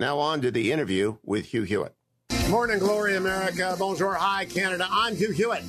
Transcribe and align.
Now 0.00 0.18
on 0.18 0.40
to 0.40 0.50
the 0.50 0.72
interview 0.72 1.18
with 1.22 1.44
Hugh 1.44 1.64
Hewitt. 1.64 1.94
Morning, 2.48 2.78
Glory 2.78 3.16
America. 3.16 3.76
Bonjour. 3.78 4.14
Hi, 4.14 4.46
Canada. 4.46 4.88
I'm 4.90 5.14
Hugh 5.14 5.30
Hewitt. 5.30 5.62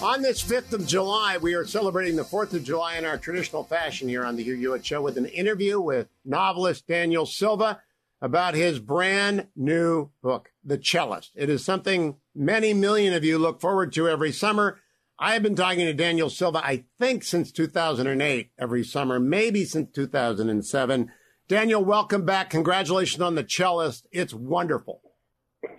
On 0.00 0.22
this 0.22 0.40
5th 0.40 0.72
of 0.72 0.86
July, 0.86 1.38
we 1.38 1.54
are 1.54 1.66
celebrating 1.66 2.14
the 2.14 2.22
4th 2.22 2.52
of 2.52 2.62
July 2.62 2.96
in 2.96 3.04
our 3.04 3.18
traditional 3.18 3.64
fashion 3.64 4.08
here 4.08 4.24
on 4.24 4.36
the 4.36 4.44
Hugh 4.44 4.54
Hewitt 4.54 4.86
Show 4.86 5.02
with 5.02 5.18
an 5.18 5.26
interview 5.26 5.80
with 5.80 6.06
novelist 6.24 6.86
Daniel 6.86 7.26
Silva 7.26 7.82
about 8.22 8.54
his 8.54 8.78
brand 8.78 9.48
new 9.56 10.10
book, 10.22 10.52
The 10.62 10.78
Cellist. 10.78 11.32
It 11.34 11.50
is 11.50 11.64
something 11.64 12.18
many 12.36 12.72
million 12.72 13.14
of 13.14 13.24
you 13.24 13.36
look 13.36 13.60
forward 13.60 13.92
to 13.94 14.08
every 14.08 14.30
summer. 14.30 14.78
I 15.18 15.32
have 15.32 15.42
been 15.42 15.56
talking 15.56 15.86
to 15.86 15.92
Daniel 15.92 16.30
Silva, 16.30 16.64
I 16.64 16.84
think, 17.00 17.24
since 17.24 17.50
2008, 17.50 18.52
every 18.60 18.84
summer, 18.84 19.18
maybe 19.18 19.64
since 19.64 19.90
2007. 19.92 21.10
Daniel, 21.48 21.84
welcome 21.84 22.24
back. 22.24 22.50
Congratulations 22.50 23.22
on 23.22 23.36
The 23.36 23.44
Cellist. 23.44 24.06
It's 24.10 24.34
wonderful. 24.34 25.00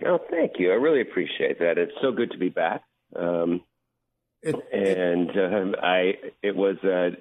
Oh, 0.06 0.18
thank 0.30 0.52
you. 0.58 0.70
I 0.70 0.76
really 0.76 1.02
appreciate 1.02 1.58
that. 1.58 1.76
It's 1.76 1.92
so 2.00 2.10
good 2.10 2.30
to 2.30 2.38
be 2.38 2.48
back. 2.48 2.82
Um, 3.14 3.62
it, 4.40 4.54
and 4.72 5.30
uh, 5.30 5.78
I, 5.82 6.12
it 6.42 6.56
was 6.56 6.76
uh, 6.82 7.16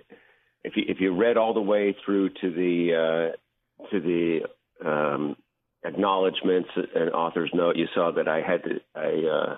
if 0.64 0.78
you 0.78 0.84
if 0.88 1.02
you 1.02 1.16
read 1.16 1.36
all 1.36 1.54
the 1.54 1.62
way 1.62 1.96
through 2.06 2.30
to 2.30 2.52
the 2.52 3.34
uh, 3.34 3.88
to 3.90 4.00
the 4.00 4.40
um, 4.88 5.36
acknowledgments 5.84 6.70
and 6.96 7.10
author's 7.12 7.52
note, 7.54 7.76
you 7.76 7.88
saw 7.94 8.12
that 8.12 8.28
I 8.28 8.42
had 8.42 8.64
to 8.64 8.80
I 8.96 9.28
uh, 9.28 9.58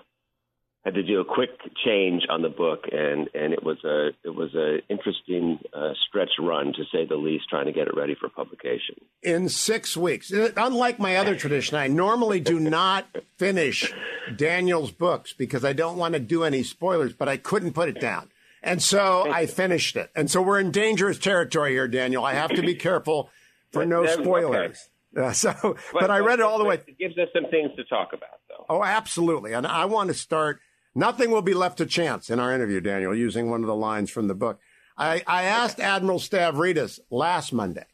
had 0.90 0.96
to 0.96 1.04
do 1.04 1.20
a 1.20 1.26
quick 1.26 1.52
change 1.86 2.24
on 2.30 2.42
the 2.42 2.50
book, 2.50 2.86
and 2.92 3.30
and 3.36 3.54
it 3.54 3.64
was 3.64 3.78
a 3.84 4.08
it 4.24 4.34
was 4.34 4.56
a 4.56 4.80
interesting 4.90 5.60
uh, 5.74 5.94
stretch 6.08 6.32
run 6.40 6.74
to 6.74 6.84
say 6.92 7.06
the 7.06 7.16
least, 7.16 7.48
trying 7.48 7.68
to 7.68 7.72
get 7.72 7.88
it 7.88 7.96
ready 7.96 8.16
for 8.20 8.28
publication 8.28 8.96
in 9.22 9.50
six 9.50 9.96
weeks. 9.96 10.32
Unlike 10.32 11.00
my 11.00 11.16
other 11.16 11.36
tradition, 11.44 11.78
I 11.78 11.88
normally 11.88 12.40
do 12.40 12.60
not 12.60 13.06
finish 13.38 13.94
Daniel's 14.36 14.92
books 14.92 15.32
because 15.32 15.64
I 15.64 15.74
don't 15.74 15.98
want 15.98 16.14
to 16.16 16.20
do 16.20 16.44
any 16.44 16.64
spoilers, 16.64 17.14
but 17.14 17.30
I 17.30 17.38
couldn't 17.38 17.74
put 17.74 17.90
it 17.90 18.00
down. 18.00 18.30
And 18.64 18.82
so 18.82 19.32
I 19.32 19.46
finished 19.46 19.96
it. 19.96 20.10
And 20.16 20.30
so 20.30 20.42
we're 20.42 20.60
in 20.60 20.72
dangerous 20.72 21.18
territory 21.18 21.72
here, 21.72 21.88
Daniel. 21.88 22.26
I 22.26 22.34
have 22.34 22.50
to 22.50 22.62
be 22.62 22.76
careful 22.76 23.30
for 23.72 23.86
no 23.86 24.06
spoilers. 24.06 24.90
Uh, 25.16 25.32
so, 25.34 25.54
but, 25.62 25.78
but, 25.94 26.12
I 26.12 26.20
read 26.20 26.40
it 26.40 26.46
all 26.46 26.58
the 26.58 26.66
way. 26.66 26.76
It 26.76 26.98
gives 26.98 27.18
us 27.18 27.30
some 27.34 27.50
things 27.50 27.72
to 27.78 27.86
talk 27.86 28.10
about, 28.12 28.40
though. 28.50 28.66
Oh, 28.70 28.84
absolutely. 28.84 29.54
And 29.54 29.66
I 29.66 29.86
want 29.86 30.10
to 30.10 30.14
start 30.14 30.60
Nothing 30.96 31.32
will 31.32 31.42
be 31.42 31.54
left 31.54 31.78
to 31.78 31.86
chance 31.86 32.30
in 32.30 32.40
our 32.40 32.54
interview, 32.54 32.82
Daniel, 32.82 33.16
using 33.16 33.50
one 33.50 33.62
of 33.62 33.68
the 33.68 33.76
lines 33.76 34.10
from 34.10 34.28
the 34.28 34.36
book. 34.36 34.60
I, 34.98 35.24
I 35.28 35.44
asked 35.44 35.80
Admiral 35.80 36.20
Stavridis 36.20 37.00
last 37.10 37.54
Monday 37.54 37.86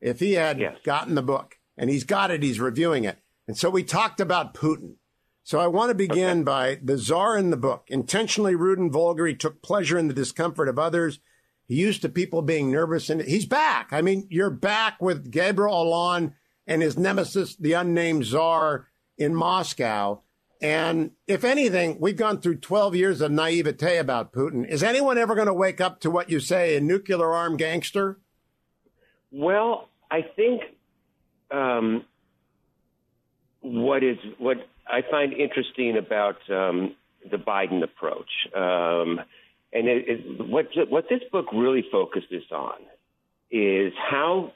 if 0.00 0.20
he 0.20 0.34
had 0.34 0.58
yes. 0.58 0.76
gotten 0.84 1.14
the 1.14 1.22
book, 1.22 1.58
and 1.76 1.88
he's 1.90 2.04
got 2.04 2.30
it, 2.30 2.42
he's 2.42 2.60
reviewing 2.60 3.04
it. 3.04 3.18
And 3.48 3.56
so 3.56 3.70
we 3.70 3.82
talked 3.82 4.20
about 4.20 4.54
Putin. 4.54 4.96
So 5.44 5.58
I 5.58 5.66
want 5.66 5.90
to 5.90 5.94
begin 5.94 6.40
okay. 6.40 6.44
by 6.44 6.78
the 6.82 6.98
czar 6.98 7.36
in 7.36 7.50
the 7.50 7.56
book. 7.56 7.84
Intentionally 7.88 8.54
rude 8.54 8.78
and 8.78 8.92
vulgar, 8.92 9.26
he 9.26 9.34
took 9.34 9.62
pleasure 9.62 9.98
in 9.98 10.08
the 10.08 10.14
discomfort 10.14 10.68
of 10.68 10.78
others. 10.78 11.18
He 11.66 11.74
used 11.74 12.02
to 12.02 12.08
people 12.08 12.42
being 12.42 12.70
nervous, 12.70 13.10
and 13.10 13.22
he's 13.22 13.46
back. 13.46 13.88
I 13.92 14.02
mean, 14.02 14.26
you're 14.30 14.50
back 14.50 15.00
with 15.00 15.30
Gabriel 15.30 15.74
Allon 15.74 16.34
and 16.66 16.82
his 16.82 16.98
nemesis, 16.98 17.56
the 17.56 17.72
unnamed 17.72 18.26
czar 18.26 18.88
in 19.18 19.34
Moscow. 19.34 20.22
And 20.62 21.10
if 21.26 21.42
anything, 21.42 21.96
we've 21.98 22.16
gone 22.16 22.40
through 22.40 22.58
12 22.58 22.94
years 22.94 23.20
of 23.20 23.32
naivete 23.32 23.98
about 23.98 24.32
Putin. 24.32 24.64
Is 24.64 24.84
anyone 24.84 25.18
ever 25.18 25.34
going 25.34 25.48
to 25.48 25.54
wake 25.54 25.80
up 25.80 25.98
to 26.00 26.10
what 26.10 26.30
you 26.30 26.38
say, 26.38 26.76
a 26.76 26.80
nuclear 26.80 27.32
armed 27.32 27.58
gangster? 27.58 28.20
Well, 29.32 29.88
I 30.08 30.22
think 30.36 30.62
um, 31.50 32.04
what 33.60 34.04
is 34.04 34.18
what 34.38 34.58
I 34.86 35.02
find 35.10 35.32
interesting 35.32 35.96
about 35.96 36.36
um, 36.48 36.94
the 37.28 37.38
Biden 37.38 37.82
approach, 37.82 38.30
um, 38.54 39.20
and 39.72 39.88
it, 39.88 40.04
it, 40.08 40.48
what 40.48 40.66
what 40.88 41.08
this 41.08 41.22
book 41.32 41.46
really 41.52 41.84
focuses 41.90 42.44
on 42.52 42.78
is 43.50 43.92
how 44.10 44.52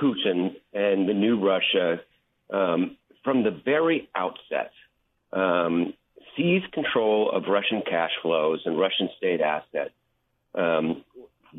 Putin 0.00 0.54
and 0.72 1.08
the 1.08 1.14
new 1.14 1.44
Russia, 1.44 2.00
um, 2.50 2.96
from 3.24 3.42
the 3.42 3.50
very 3.64 4.08
outset, 4.14 4.70
um, 5.32 5.94
seized 6.36 6.72
control 6.72 7.30
of 7.30 7.44
Russian 7.48 7.82
cash 7.88 8.12
flows 8.22 8.60
and 8.64 8.78
Russian 8.78 9.08
state 9.16 9.40
assets. 9.40 9.94
Um, 10.54 11.04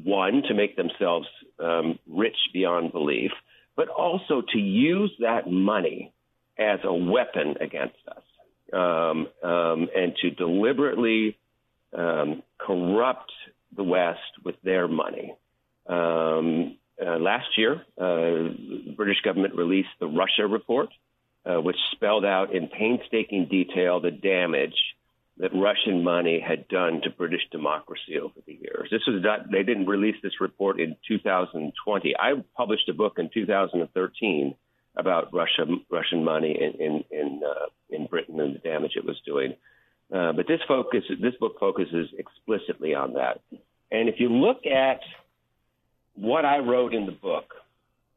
one, 0.04 0.44
to 0.48 0.54
make 0.54 0.76
themselves 0.76 1.28
um, 1.60 2.00
rich 2.08 2.38
beyond 2.54 2.92
belief, 2.92 3.32
but 3.76 3.90
also 3.90 4.42
to 4.54 4.58
use 4.58 5.12
that 5.20 5.50
money 5.50 6.14
as 6.58 6.80
a 6.84 6.94
weapon 6.94 7.56
against 7.60 7.98
us 8.08 8.24
um, 8.74 9.28
um, 9.44 9.90
and 9.96 10.16
to 10.22 10.30
deliberately 10.32 11.38
um, 11.98 12.42
corrupt 12.58 13.32
the 13.76 13.84
West 13.84 14.20
with 14.44 14.56
their 14.64 14.88
money. 14.88 15.36
Uh, 17.02 17.18
last 17.18 17.58
year, 17.58 17.82
uh, 17.98 18.04
the 18.06 18.94
British 18.96 19.22
government 19.24 19.56
released 19.56 19.90
the 20.00 20.06
Russia 20.06 20.46
Report, 20.48 20.90
uh, 21.46 21.62
which 21.62 21.78
spelled 21.94 22.26
out 22.26 22.54
in 22.54 22.68
painstaking 22.68 23.48
detail 23.50 24.00
the 24.00 24.12
damage 24.12 24.76
that 25.38 25.52
Russian 25.54 26.04
money 26.04 26.40
had 26.40 26.68
done 26.68 27.02
to 27.02 27.10
British 27.10 27.42
democracy 27.52 28.20
over 28.22 28.36
the 28.46 28.54
years. 28.54 28.90
This 28.92 29.02
was 29.08 29.24
not, 29.24 29.50
they 29.52 29.64
didn't 29.64 29.88
release 29.88 30.16
this 30.22 30.40
report 30.40 30.80
in 30.80 30.96
2020. 31.08 32.16
I 32.20 32.34
published 32.56 32.90
a 32.90 32.94
book 32.94 33.18
in 33.18 33.30
2013 33.34 34.56
about 34.96 35.34
Russia, 35.34 35.66
Russian 35.90 36.24
money 36.24 36.52
in 36.60 36.82
in 36.82 37.04
in, 37.12 37.42
uh, 37.44 37.68
in 37.90 38.08
Britain 38.08 38.40
and 38.40 38.56
the 38.56 38.60
damage 38.60 38.94
it 38.96 39.06
was 39.06 39.20
doing. 39.26 39.56
Uh, 40.14 40.34
but 40.34 40.48
this 40.48 40.60
focus, 40.68 41.04
this 41.22 41.34
book 41.40 41.58
focuses 41.60 42.10
explicitly 42.18 42.94
on 42.94 43.14
that. 43.14 43.40
And 43.92 44.10
if 44.10 44.16
you 44.20 44.30
look 44.30 44.66
at 44.66 45.00
what 46.16 46.44
I 46.44 46.60
wrote 46.60 46.94
in 46.94 47.06
the 47.06 47.14
book, 47.14 47.54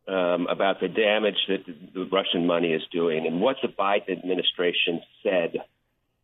um, 0.06 0.47
about 0.48 0.81
the 0.81 0.88
damage 0.88 1.38
that 1.48 1.65
the 1.66 2.09
Russian 2.10 2.47
money 2.47 2.72
is 2.72 2.82
doing 2.92 3.26
and 3.26 3.41
what 3.41 3.56
the 3.62 3.69
Biden 3.69 4.19
administration 4.19 5.00
said 5.22 5.56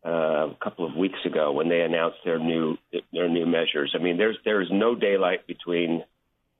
uh, 0.05 0.49
a 0.49 0.57
couple 0.61 0.85
of 0.85 0.95
weeks 0.95 1.19
ago 1.25 1.51
when 1.51 1.69
they 1.69 1.81
announced 1.81 2.17
their 2.25 2.39
new 2.39 2.77
their 3.11 3.29
new 3.29 3.45
measures. 3.45 3.93
I 3.95 4.01
mean, 4.01 4.17
there's 4.17 4.37
there's 4.45 4.69
no 4.71 4.95
daylight 4.95 5.47
between 5.47 6.03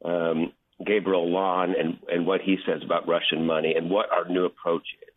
um, 0.03 0.53
Gabriel 0.85 1.27
Allon 1.27 1.75
and 1.77 1.97
and 2.11 2.25
what 2.25 2.41
he 2.41 2.57
says 2.65 2.81
about 2.83 3.07
Russian 3.07 3.45
money 3.45 3.75
and 3.75 3.89
what 3.89 4.11
our 4.11 4.27
new 4.27 4.45
approach 4.45 4.85
is. 5.01 5.07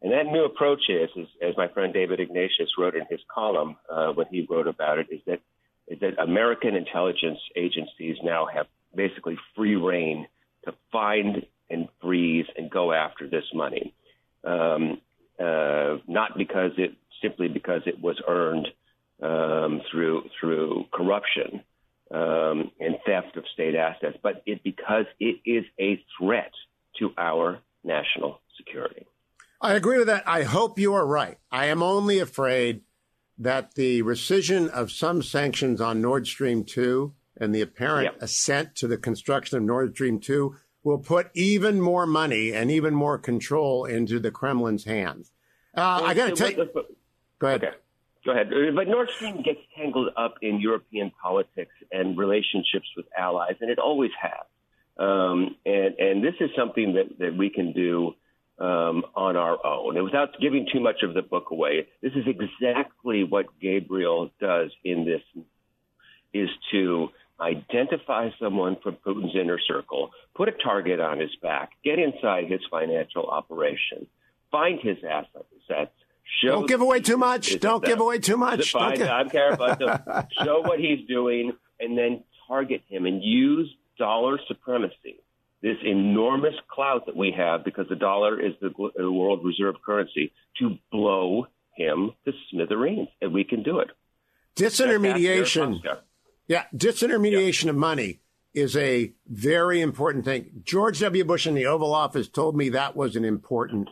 And 0.00 0.12
that 0.12 0.26
new 0.26 0.44
approach 0.44 0.82
is, 0.88 1.10
is 1.16 1.26
as 1.42 1.56
my 1.56 1.66
friend 1.68 1.92
David 1.92 2.20
Ignatius 2.20 2.70
wrote 2.78 2.94
in 2.94 3.04
his 3.10 3.20
column 3.32 3.76
uh, 3.90 4.12
when 4.12 4.26
he 4.30 4.46
wrote 4.48 4.68
about 4.68 4.98
it, 4.98 5.08
is 5.10 5.20
that 5.26 5.40
is 5.88 5.98
that 6.00 6.22
American 6.22 6.76
intelligence 6.76 7.40
agencies 7.56 8.16
now 8.22 8.46
have 8.46 8.66
basically 8.94 9.38
free 9.56 9.76
reign 9.76 10.26
to 10.68 10.74
find 10.92 11.46
and 11.70 11.88
freeze 12.00 12.46
and 12.56 12.70
go 12.70 12.92
after 12.92 13.28
this 13.28 13.44
money, 13.54 13.94
um, 14.44 15.00
uh, 15.38 15.96
not 16.06 16.36
because 16.36 16.72
it 16.76 16.92
simply 17.22 17.48
because 17.48 17.82
it 17.86 18.00
was 18.00 18.20
earned 18.26 18.68
um, 19.22 19.82
through 19.90 20.24
through 20.40 20.84
corruption 20.92 21.62
um, 22.10 22.70
and 22.80 22.96
theft 23.04 23.36
of 23.36 23.44
state 23.52 23.74
assets, 23.74 24.16
but 24.22 24.42
it 24.46 24.62
because 24.62 25.06
it 25.18 25.40
is 25.44 25.64
a 25.78 26.02
threat 26.18 26.52
to 26.98 27.10
our 27.18 27.58
national 27.84 28.40
security. 28.56 29.06
I 29.60 29.74
agree 29.74 29.98
with 29.98 30.06
that. 30.06 30.26
I 30.26 30.44
hope 30.44 30.78
you 30.78 30.94
are 30.94 31.06
right. 31.06 31.38
I 31.50 31.66
am 31.66 31.82
only 31.82 32.20
afraid 32.20 32.82
that 33.38 33.74
the 33.74 34.02
rescission 34.02 34.68
of 34.68 34.90
some 34.90 35.22
sanctions 35.22 35.80
on 35.80 36.00
Nord 36.00 36.26
Stream 36.26 36.64
2 36.64 37.12
and 37.40 37.54
the 37.54 37.60
apparent 37.60 38.12
yep. 38.12 38.22
assent 38.22 38.74
to 38.76 38.86
the 38.86 38.96
construction 38.96 39.58
of 39.58 39.64
Nord 39.64 39.94
Stream 39.94 40.20
2 40.20 40.54
will 40.82 40.98
put 40.98 41.30
even 41.34 41.80
more 41.80 42.06
money 42.06 42.52
and 42.52 42.70
even 42.70 42.94
more 42.94 43.18
control 43.18 43.84
into 43.84 44.18
the 44.18 44.30
Kremlin's 44.30 44.84
hands. 44.84 45.32
Uh, 45.76 46.00
I 46.04 46.14
got 46.14 46.26
to 46.26 46.32
tell 46.32 46.50
you. 46.50 46.68
Go 47.38 47.46
ahead. 47.46 47.64
Okay. 47.64 47.76
Go 48.24 48.32
ahead. 48.32 48.50
But 48.74 48.88
Nord 48.88 49.10
Stream 49.16 49.42
gets 49.42 49.60
tangled 49.76 50.10
up 50.16 50.36
in 50.42 50.60
European 50.60 51.12
politics 51.22 51.72
and 51.92 52.18
relationships 52.18 52.86
with 52.96 53.06
allies, 53.16 53.56
and 53.60 53.70
it 53.70 53.78
always 53.78 54.10
has. 54.20 54.46
Um, 54.98 55.56
and, 55.64 55.94
and 55.98 56.24
this 56.24 56.34
is 56.40 56.50
something 56.56 56.94
that, 56.94 57.18
that 57.18 57.36
we 57.36 57.50
can 57.50 57.72
do 57.72 58.14
um, 58.58 59.04
on 59.14 59.36
our 59.36 59.64
own. 59.64 59.96
And 59.96 60.04
without 60.04 60.30
giving 60.40 60.66
too 60.72 60.80
much 60.80 61.02
of 61.02 61.14
the 61.14 61.22
book 61.22 61.50
away, 61.50 61.86
this 62.02 62.12
is 62.14 62.24
exactly 62.26 63.22
what 63.22 63.46
Gabriel 63.60 64.30
does 64.40 64.70
in 64.84 65.04
this 65.04 65.22
is 66.34 66.48
to 66.72 67.08
identify 67.40 68.30
someone 68.40 68.76
from 68.82 68.96
Putin's 68.96 69.34
inner 69.34 69.58
circle, 69.58 70.10
put 70.34 70.48
a 70.48 70.52
target 70.52 71.00
on 71.00 71.20
his 71.20 71.34
back, 71.42 71.70
get 71.84 71.98
inside 71.98 72.50
his 72.50 72.60
financial 72.70 73.26
operation, 73.26 74.06
find 74.50 74.80
his 74.80 74.98
assets, 75.08 75.44
show. 76.40 76.48
Don't 76.48 76.68
give 76.68 76.80
away 76.80 77.00
too 77.00 77.16
much. 77.16 77.58
Don't 77.60 77.84
give 77.84 78.00
away 78.00 78.18
too 78.18 78.36
much. 78.36 78.72
Find, 78.72 79.02
I'm 79.02 79.30
careful. 79.30 79.68
show 80.42 80.60
what 80.60 80.78
he's 80.78 81.06
doing, 81.06 81.52
and 81.80 81.96
then 81.96 82.24
target 82.46 82.82
him 82.88 83.06
and 83.06 83.22
use 83.22 83.72
dollar 83.98 84.38
supremacy, 84.46 85.20
this 85.62 85.76
enormous 85.84 86.54
clout 86.68 87.06
that 87.06 87.16
we 87.16 87.32
have 87.36 87.64
because 87.64 87.86
the 87.88 87.96
dollar 87.96 88.40
is 88.40 88.54
the, 88.60 88.70
the 88.96 89.10
world 89.10 89.44
reserve 89.44 89.76
currency, 89.84 90.32
to 90.58 90.76
blow 90.90 91.46
him 91.74 92.12
to 92.24 92.32
smithereens, 92.50 93.08
and 93.20 93.32
we 93.32 93.44
can 93.44 93.62
do 93.62 93.80
it. 93.80 93.88
Disintermediation. 94.56 95.80
Yeah, 96.48 96.64
disintermediation 96.74 97.64
yeah. 97.64 97.70
of 97.70 97.76
money 97.76 98.20
is 98.54 98.76
a 98.76 99.12
very 99.26 99.80
important 99.80 100.24
thing. 100.24 100.62
George 100.64 101.00
W. 101.00 101.24
Bush 101.24 101.46
in 101.46 101.54
the 101.54 101.66
Oval 101.66 101.94
Office 101.94 102.28
told 102.28 102.56
me 102.56 102.70
that 102.70 102.96
was 102.96 103.14
an 103.14 103.24
important 103.24 103.90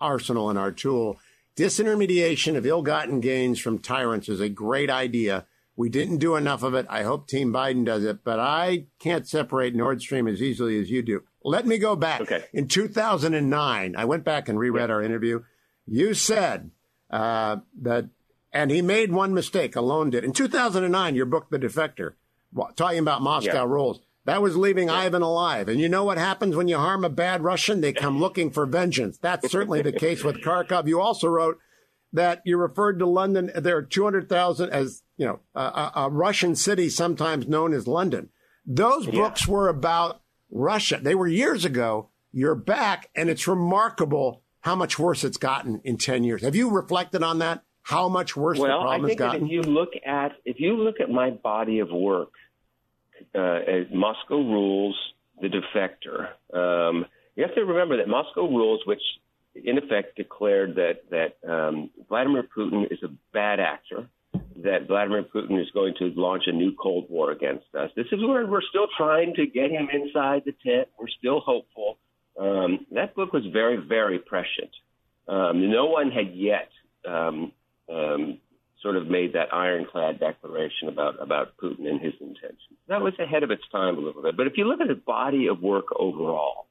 arsenal 0.00 0.50
in 0.50 0.56
our 0.56 0.72
tool. 0.72 1.18
Disintermediation 1.56 2.56
of 2.56 2.66
ill 2.66 2.82
gotten 2.82 3.20
gains 3.20 3.60
from 3.60 3.78
tyrants 3.78 4.28
is 4.28 4.40
a 4.40 4.48
great 4.48 4.90
idea. 4.90 5.46
We 5.76 5.88
didn't 5.88 6.18
do 6.18 6.36
enough 6.36 6.62
of 6.62 6.74
it. 6.74 6.86
I 6.90 7.04
hope 7.04 7.26
Team 7.26 7.52
Biden 7.52 7.84
does 7.84 8.04
it, 8.04 8.24
but 8.24 8.38
I 8.38 8.86
can't 8.98 9.26
separate 9.26 9.74
Nord 9.74 10.02
Stream 10.02 10.28
as 10.28 10.42
easily 10.42 10.78
as 10.78 10.90
you 10.90 11.02
do. 11.02 11.22
Let 11.44 11.66
me 11.66 11.78
go 11.78 11.96
back. 11.96 12.20
Okay. 12.20 12.44
In 12.52 12.68
2009, 12.68 13.94
I 13.96 14.04
went 14.04 14.24
back 14.24 14.48
and 14.48 14.58
reread 14.58 14.88
yeah. 14.88 14.94
our 14.94 15.02
interview. 15.02 15.42
You 15.86 16.14
said 16.14 16.70
uh, 17.10 17.58
that 17.80 18.10
and 18.52 18.70
he 18.70 18.82
made 18.82 19.12
one 19.12 19.32
mistake, 19.34 19.76
Allon 19.76 20.10
did. 20.10 20.24
In 20.24 20.32
2009, 20.32 21.14
your 21.14 21.26
book, 21.26 21.48
The 21.50 21.58
Defector, 21.58 22.14
talking 22.76 22.98
about 22.98 23.22
Moscow 23.22 23.52
yeah. 23.52 23.64
rules, 23.64 24.00
that 24.24 24.42
was 24.42 24.56
leaving 24.56 24.88
yeah. 24.88 24.94
Ivan 24.94 25.22
alive. 25.22 25.68
And 25.68 25.80
you 25.80 25.88
know 25.88 26.04
what 26.04 26.18
happens 26.18 26.54
when 26.54 26.68
you 26.68 26.76
harm 26.76 27.04
a 27.04 27.08
bad 27.08 27.42
Russian? 27.42 27.80
They 27.80 27.92
come 27.92 28.20
looking 28.20 28.50
for 28.50 28.66
vengeance. 28.66 29.18
That's 29.18 29.50
certainly 29.50 29.82
the 29.82 29.92
case 29.92 30.22
with 30.22 30.42
Kharkov. 30.42 30.86
You 30.86 31.00
also 31.00 31.28
wrote 31.28 31.58
that 32.12 32.42
you 32.44 32.58
referred 32.58 32.98
to 32.98 33.06
London. 33.06 33.50
There 33.54 33.76
are 33.76 33.82
200,000 33.82 34.70
as, 34.70 35.02
you 35.16 35.26
know, 35.26 35.40
a, 35.54 35.90
a, 35.96 36.10
Russian 36.10 36.54
city 36.54 36.90
sometimes 36.90 37.48
known 37.48 37.72
as 37.72 37.86
London. 37.86 38.28
Those 38.66 39.06
yeah. 39.06 39.12
books 39.12 39.48
were 39.48 39.68
about 39.68 40.20
Russia. 40.50 41.00
They 41.02 41.14
were 41.14 41.26
years 41.26 41.64
ago. 41.64 42.10
You're 42.30 42.54
back 42.54 43.08
and 43.16 43.30
it's 43.30 43.48
remarkable 43.48 44.42
how 44.60 44.74
much 44.74 44.98
worse 44.98 45.24
it's 45.24 45.38
gotten 45.38 45.80
in 45.84 45.96
10 45.96 46.22
years. 46.22 46.42
Have 46.42 46.54
you 46.54 46.70
reflected 46.70 47.22
on 47.22 47.38
that? 47.40 47.64
How 47.82 48.08
much 48.08 48.36
worse 48.36 48.58
well, 48.58 48.80
the 48.80 48.84
problem 48.84 49.08
has 49.08 49.18
gotten? 49.18 49.46
if 49.46 49.50
you 49.50 49.62
look 49.62 49.90
at 50.06 50.32
if 50.44 50.60
you 50.60 50.76
look 50.76 51.00
at 51.00 51.10
my 51.10 51.30
body 51.30 51.80
of 51.80 51.90
work, 51.90 52.30
uh, 53.34 53.60
Moscow 53.92 54.36
Rules, 54.36 54.96
The 55.40 55.48
Defector, 55.48 56.28
um, 56.56 57.06
you 57.36 57.44
have 57.44 57.54
to 57.54 57.64
remember 57.64 57.96
that 57.98 58.08
Moscow 58.08 58.48
Rules, 58.48 58.80
which 58.86 59.02
in 59.54 59.78
effect 59.78 60.16
declared 60.16 60.76
that 60.76 61.04
that 61.10 61.36
um, 61.48 61.90
Vladimir 62.08 62.44
Putin 62.56 62.90
is 62.90 63.02
a 63.02 63.08
bad 63.32 63.60
actor, 63.60 64.06
that 64.62 64.86
Vladimir 64.86 65.24
Putin 65.24 65.60
is 65.60 65.70
going 65.72 65.94
to 65.98 66.12
launch 66.14 66.44
a 66.46 66.52
new 66.52 66.74
Cold 66.80 67.06
War 67.08 67.32
against 67.32 67.66
us. 67.74 67.90
This 67.96 68.06
is 68.12 68.20
where 68.24 68.46
we're 68.46 68.62
still 68.62 68.86
trying 68.96 69.34
to 69.34 69.46
get 69.46 69.70
him 69.70 69.88
inside 69.92 70.42
the 70.44 70.54
tent. 70.64 70.88
We're 70.98 71.08
still 71.18 71.40
hopeful. 71.40 71.98
Um, 72.38 72.86
that 72.92 73.14
book 73.14 73.32
was 73.32 73.44
very, 73.52 73.76
very 73.76 74.18
prescient. 74.18 74.70
Um, 75.28 75.70
no 75.70 75.86
one 75.86 76.10
had 76.10 76.34
yet 76.34 76.68
um, 77.06 77.52
um, 77.92 78.38
sort 78.82 78.96
of 78.96 79.06
made 79.06 79.34
that 79.34 79.52
ironclad 79.52 80.18
declaration 80.18 80.88
about 80.88 81.22
about 81.22 81.56
Putin 81.56 81.86
and 81.88 82.00
his 82.00 82.14
intentions. 82.20 82.78
That 82.88 83.00
was 83.00 83.14
ahead 83.18 83.42
of 83.42 83.50
its 83.50 83.62
time 83.70 83.96
a 83.96 84.00
little 84.00 84.22
bit. 84.22 84.36
But 84.36 84.46
if 84.46 84.54
you 84.56 84.64
look 84.64 84.80
at 84.80 84.88
his 84.88 84.98
body 84.98 85.46
of 85.46 85.62
work 85.62 85.86
overall, 85.96 86.66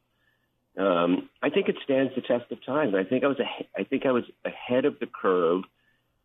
um, 0.78 1.30
I 1.42 1.50
think 1.50 1.70
it 1.70 1.78
stands 1.84 2.14
the 2.16 2.22
test 2.22 2.52
of 2.52 2.64
time. 2.66 2.96
I 2.96 3.04
think 3.04 3.24
I 3.24 3.28
was 3.28 3.40
a, 3.40 3.80
I 3.80 3.84
think 3.84 4.06
I 4.06 4.12
was 4.12 4.24
ahead 4.46 4.86
of 4.86 5.00
the 5.00 5.08
curve 5.08 5.64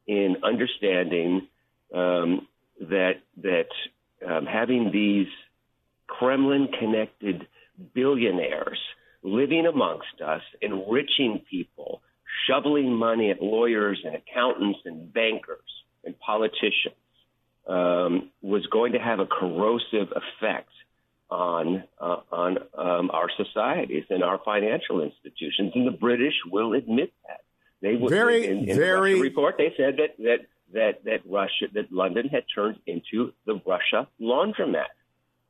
in 0.06 0.36
understanding 0.42 1.48
um, 1.94 2.46
that 2.80 3.20
that 3.42 3.68
um, 4.26 4.46
having 4.46 4.90
these 4.92 5.28
Kremlin-connected 6.06 7.46
billionaires 7.94 8.78
living 9.22 9.66
amongst 9.66 10.20
us, 10.24 10.42
enriching 10.62 11.42
people, 11.50 12.00
shoveling 12.48 12.92
money 12.92 13.30
at 13.30 13.42
lawyers 13.42 14.00
and 14.04 14.14
accountants 14.14 14.80
and 14.84 15.12
bankers 15.12 15.60
and 16.04 16.18
politicians 16.18 16.94
um, 17.66 18.30
was 18.42 18.66
going 18.66 18.92
to 18.92 18.98
have 18.98 19.18
a 19.20 19.26
corrosive 19.26 20.08
effect 20.12 20.70
on 21.28 21.82
uh, 22.00 22.20
on 22.30 22.58
um, 22.78 23.10
our 23.12 23.28
societies 23.36 24.04
and 24.10 24.22
our 24.22 24.40
financial 24.44 25.02
institutions, 25.02 25.72
and 25.74 25.86
the 25.86 25.96
British 25.96 26.34
will 26.50 26.74
admit 26.74 27.12
that. 27.26 27.40
They 27.82 27.96
will, 27.96 28.08
very, 28.08 28.46
in, 28.46 28.68
in 28.68 28.76
very 28.76 29.14
the 29.14 29.20
report. 29.20 29.56
They 29.58 29.74
said 29.76 29.96
that 29.96 30.16
that 30.18 30.46
that 30.72 31.04
that 31.04 31.20
Russia 31.28 31.66
that 31.74 31.92
London 31.92 32.28
had 32.28 32.44
turned 32.54 32.78
into 32.86 33.32
the 33.44 33.60
Russia 33.66 34.08
laundromat. 34.20 34.86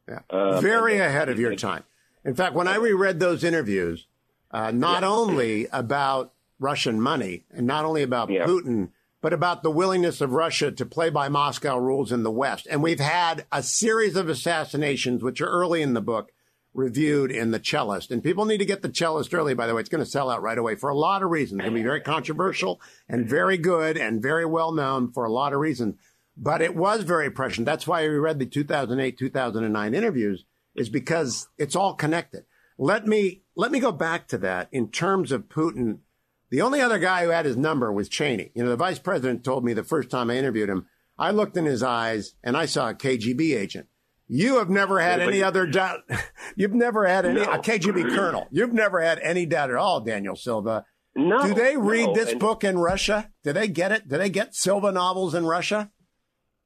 Yeah. 0.09 0.21
Um, 0.31 0.63
very 0.63 0.99
ahead 0.99 1.29
of 1.29 1.39
your 1.39 1.55
time. 1.57 1.85
In 2.25 2.35
fact, 2.35 2.55
when 2.55 2.69
I 2.69 2.77
reread 2.77 3.21
those 3.21 3.45
interviews, 3.45 4.07
uh, 4.51 4.71
not 4.71 5.03
yeah. 5.03 5.09
only 5.09 5.69
about 5.73 6.33
Russian 6.59 7.01
money, 7.01 7.45
and 7.51 7.67
not 7.67 7.85
only 7.85 8.03
about 8.03 8.31
yeah. 8.31 8.47
Putin, 8.47 8.91
but 9.21 9.33
about 9.33 9.63
the 9.63 9.71
willingness 9.71 10.21
of 10.21 10.33
Russia 10.33 10.71
to 10.71 10.87
play 10.87 11.11
by 11.11 11.29
Moscow 11.29 11.79
rules 11.79 12.13
in 12.13 12.23
the 12.23 12.31
West. 12.31 12.67
And 12.71 12.83
we've 12.83 13.01
had 13.01 13.47
a 13.51 13.63
series 13.63 14.17
of 14.17 14.29
assassinations, 14.29 15.23
which 15.23 15.41
are 15.41 15.49
early 15.49 15.83
in 15.83 15.95
the 15.95 16.01
book, 16.01 16.33
reviewed 16.77 17.31
in 17.33 17.51
The 17.51 17.59
Cellist. 17.59 18.11
And 18.11 18.23
people 18.23 18.45
need 18.45 18.59
to 18.59 18.67
get 18.67 18.83
The 18.83 18.89
Cellist 18.89 19.35
early, 19.35 19.55
by 19.55 19.67
the 19.67 19.75
way. 19.75 19.81
It's 19.81 19.89
going 19.89 20.05
to 20.05 20.11
sell 20.11 20.31
out 20.31 20.43
right 20.43 20.59
away 20.59 20.75
for 20.75 20.91
a 20.91 20.97
lot 20.97 21.23
of 21.23 21.31
reasons. 21.31 21.61
It's 21.61 21.65
going 21.65 21.75
to 21.75 21.81
be 21.81 21.85
very 21.85 22.03
controversial 22.03 22.81
and 23.09 23.29
very 23.29 23.57
good 23.57 23.97
and 23.97 24.23
very 24.23 24.45
well 24.45 24.73
known 24.73 25.11
for 25.11 25.25
a 25.25 25.33
lot 25.33 25.53
of 25.53 25.61
reasons. 25.61 25.97
But 26.37 26.61
it 26.61 26.77
was 26.77 27.03
very 27.03 27.31
prescient. 27.31 27.65
That's 27.65 27.87
why 27.87 28.03
we 28.03 28.15
read 28.17 28.39
the 28.39 28.47
2008, 28.47 29.19
2009 29.19 29.95
interviews 29.95 30.45
is 30.75 30.91
because 30.91 31.49
it's 31.57 31.75
all 31.75 31.95
connected. 31.95 32.45
Let 32.79 33.07
me, 33.07 33.43
let 33.57 33.73
me 33.73 33.81
go 33.81 33.91
back 33.91 34.29
to 34.29 34.39
that 34.39 34.69
in 34.71 34.91
terms 34.91 35.33
of 35.33 35.49
Putin 35.49 36.01
the 36.51 36.63
only 36.63 36.81
other 36.81 36.99
guy 36.99 37.25
who 37.25 37.31
had 37.31 37.47
his 37.47 37.57
number 37.57 37.93
was 37.93 38.09
Cheney. 38.09 38.53
You 38.55 38.65
know, 38.65 38.71
the 38.71 38.77
vice 38.77 38.99
president 38.99 39.45
told 39.45 39.65
me 39.65 39.73
the 39.73 39.83
first 39.83 40.11
time 40.11 40.31
I 40.31 40.37
interviewed 40.37 40.69
him, 40.69 40.87
I 41.19 41.31
looked 41.31 41.57
in 41.57 41.65
his 41.65 41.83
eyes 41.83 42.35
and 42.43 42.57
I 42.57 42.67
saw 42.67 42.91
a 42.91 42.95
KGB 42.95 43.57
agent. 43.57 43.89
You 44.29 44.59
have 44.59 44.69
never 44.69 45.01
had 45.01 45.21
any 45.21 45.43
other 45.43 45.67
doubt. 45.67 46.01
You've 46.57 46.75
never 46.75 47.07
had 47.07 47.25
any, 47.25 47.41
no. 47.41 47.53
a 47.53 47.59
KGB 47.59 48.15
colonel. 48.15 48.49
You've 48.51 48.73
never 48.73 49.01
had 49.01 49.21
any 49.21 49.47
doubt 49.47 49.71
at 49.71 49.77
all, 49.77 50.01
Daniel 50.01 50.35
Silva. 50.35 50.85
No. 51.15 51.47
Do 51.47 51.55
they 51.55 51.77
read 51.77 52.09
no. 52.09 52.15
this 52.15 52.33
and, 52.33 52.41
book 52.41 52.65
in 52.65 52.77
Russia? 52.79 53.31
Do 53.45 53.53
they 53.53 53.69
get 53.69 53.93
it? 53.93 54.09
Do 54.09 54.19
they 54.19 54.29
get 54.29 54.55
Silva 54.55 54.93
novels 54.93 55.35
in 55.35 55.47
Russia? 55.47 55.91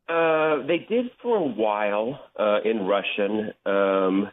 Uh, 0.08 0.66
they 0.66 0.78
did 0.88 1.10
for 1.22 1.36
a 1.36 1.46
while 1.46 2.18
uh, 2.38 2.58
in 2.64 2.86
Russian. 2.86 3.52
Um, 3.64 4.30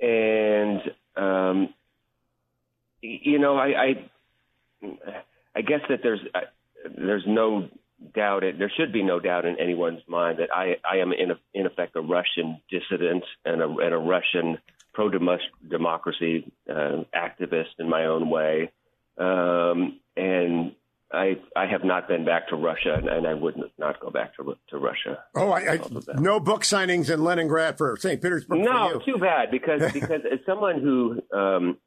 and, 0.00 0.80
um, 1.16 1.74
you 3.00 3.38
know, 3.38 3.56
I, 3.56 3.66
I 3.66 4.10
I 4.82 5.62
guess 5.62 5.80
that 5.88 6.00
there's 6.02 6.20
uh, 6.34 6.40
there's 6.96 7.24
no 7.26 7.68
doubt 8.14 8.44
it 8.44 8.58
there 8.58 8.70
should 8.76 8.92
be 8.92 9.02
no 9.02 9.18
doubt 9.18 9.46
in 9.46 9.58
anyone's 9.58 10.02
mind 10.06 10.38
that 10.38 10.50
I 10.54 10.76
I 10.88 10.98
am 10.98 11.12
in 11.12 11.30
a, 11.30 11.38
in 11.54 11.66
effect 11.66 11.96
a 11.96 12.00
Russian 12.00 12.60
dissident 12.70 13.24
and 13.44 13.62
a 13.62 13.68
and 13.68 13.94
a 13.94 13.98
Russian 13.98 14.58
pro 14.92 15.10
democracy 15.10 16.50
uh, 16.68 17.04
activist 17.14 17.78
in 17.78 17.88
my 17.88 18.06
own 18.06 18.30
way, 18.30 18.70
um, 19.18 20.00
and 20.16 20.72
I 21.12 21.38
I 21.54 21.66
have 21.66 21.84
not 21.84 22.08
been 22.08 22.24
back 22.24 22.48
to 22.48 22.56
Russia, 22.56 22.94
and, 22.94 23.08
and 23.08 23.26
I 23.26 23.34
would 23.34 23.56
not 23.78 24.00
go 24.00 24.10
back 24.10 24.34
to 24.36 24.56
to 24.68 24.78
Russia. 24.78 25.22
Oh, 25.34 25.50
I, 25.50 25.74
I 25.74 25.80
no 26.18 26.40
book 26.40 26.62
signings 26.62 27.10
in 27.10 27.22
Leningrad 27.22 27.78
for 27.78 27.96
St. 27.96 28.20
Petersburg. 28.20 28.60
No, 28.60 29.00
too 29.04 29.18
bad 29.18 29.50
because 29.50 29.92
because 29.92 30.22
as 30.30 30.40
someone 30.44 30.80
who 30.80 31.22
um, 31.36 31.78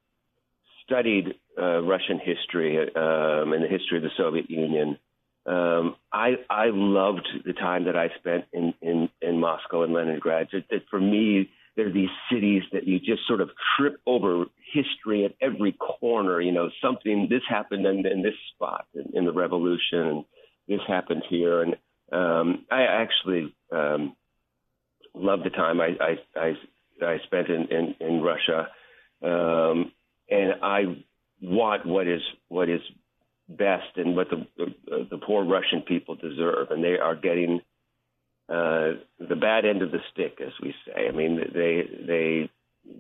studied 0.90 1.36
uh, 1.58 1.82
Russian 1.82 2.20
history 2.20 2.80
um, 2.80 3.54
and 3.54 3.64
the 3.64 3.68
history 3.70 3.98
of 3.98 4.04
the 4.04 4.10
Soviet 4.18 4.50
Union. 4.50 4.98
Um, 5.46 5.96
I 6.12 6.36
I 6.50 6.66
loved 6.72 7.28
the 7.46 7.54
time 7.54 7.86
that 7.86 7.96
I 7.96 8.10
spent 8.20 8.46
in 8.52 8.74
in, 8.82 9.10
in 9.22 9.40
Moscow 9.40 9.84
and 9.84 9.94
Leningrad. 9.94 10.50
It, 10.52 10.66
it, 10.70 10.84
for 10.90 11.00
me, 11.00 11.50
they're 11.76 11.92
these 11.92 12.10
cities 12.32 12.64
that 12.74 12.86
you 12.88 13.00
just 13.00 13.26
sort 13.28 13.42
of 13.42 13.50
trip 13.78 14.00
over 14.06 14.46
history 14.74 15.26
at 15.26 15.34
every 15.42 15.72
corner. 15.72 16.42
You 16.42 16.52
know, 16.52 16.70
something 16.82 17.28
this 17.30 17.42
happened 17.48 17.86
in, 17.86 18.06
in 18.06 18.22
this 18.22 18.36
spot 18.54 18.86
in, 18.94 19.18
in 19.18 19.26
the 19.26 19.32
revolution, 19.32 20.00
and 20.00 20.26
this 20.68 20.82
happened 20.88 21.24
here. 21.30 21.64
And 21.64 21.76
um, 22.12 22.66
I 22.70 22.82
actually 22.84 23.54
um, 23.72 24.16
loved 25.14 25.46
the 25.46 25.52
time 25.52 25.80
I 25.80 25.96
I, 26.02 26.16
I, 26.36 26.54
I 27.06 27.18
spent 27.26 27.48
in 27.48 27.68
in, 27.68 27.96
in 28.00 28.22
Russia, 28.22 28.68
um, 29.24 29.92
and 30.30 30.54
I 30.62 31.04
want 31.42 31.86
what 31.86 32.08
is 32.08 32.22
what 32.48 32.70
is 32.70 32.82
best 33.48 33.98
and 33.98 34.16
what 34.16 34.28
the, 34.30 34.48
the 34.58 35.08
the 35.12 35.18
poor 35.18 35.44
Russian 35.44 35.82
people 35.82 36.16
deserve, 36.16 36.72
and 36.72 36.84
they 36.84 36.98
are 36.98 37.16
getting 37.16 37.62
uh, 38.48 39.00
the 39.20 39.36
bad 39.40 39.66
end 39.66 39.82
of 39.82 39.92
the 39.92 40.00
stick, 40.12 40.40
as 40.46 40.54
we 40.62 40.74
say. 40.86 41.08
I 41.08 41.12
mean, 41.12 41.38
they 41.54 41.84
they 42.06 42.50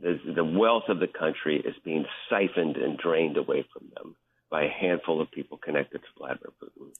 the, 0.01 0.19
the 0.35 0.43
wealth 0.43 0.89
of 0.89 0.99
the 0.99 1.07
country 1.07 1.57
is 1.57 1.75
being 1.83 2.05
siphoned 2.29 2.77
and 2.77 2.97
drained 2.97 3.37
away 3.37 3.65
from 3.73 3.87
them 3.95 4.15
by 4.49 4.63
a 4.63 4.69
handful 4.69 5.21
of 5.21 5.31
people 5.31 5.57
connected 5.57 5.99
to 5.99 6.07
Vladimir 6.17 6.51
Putin. 6.61 6.91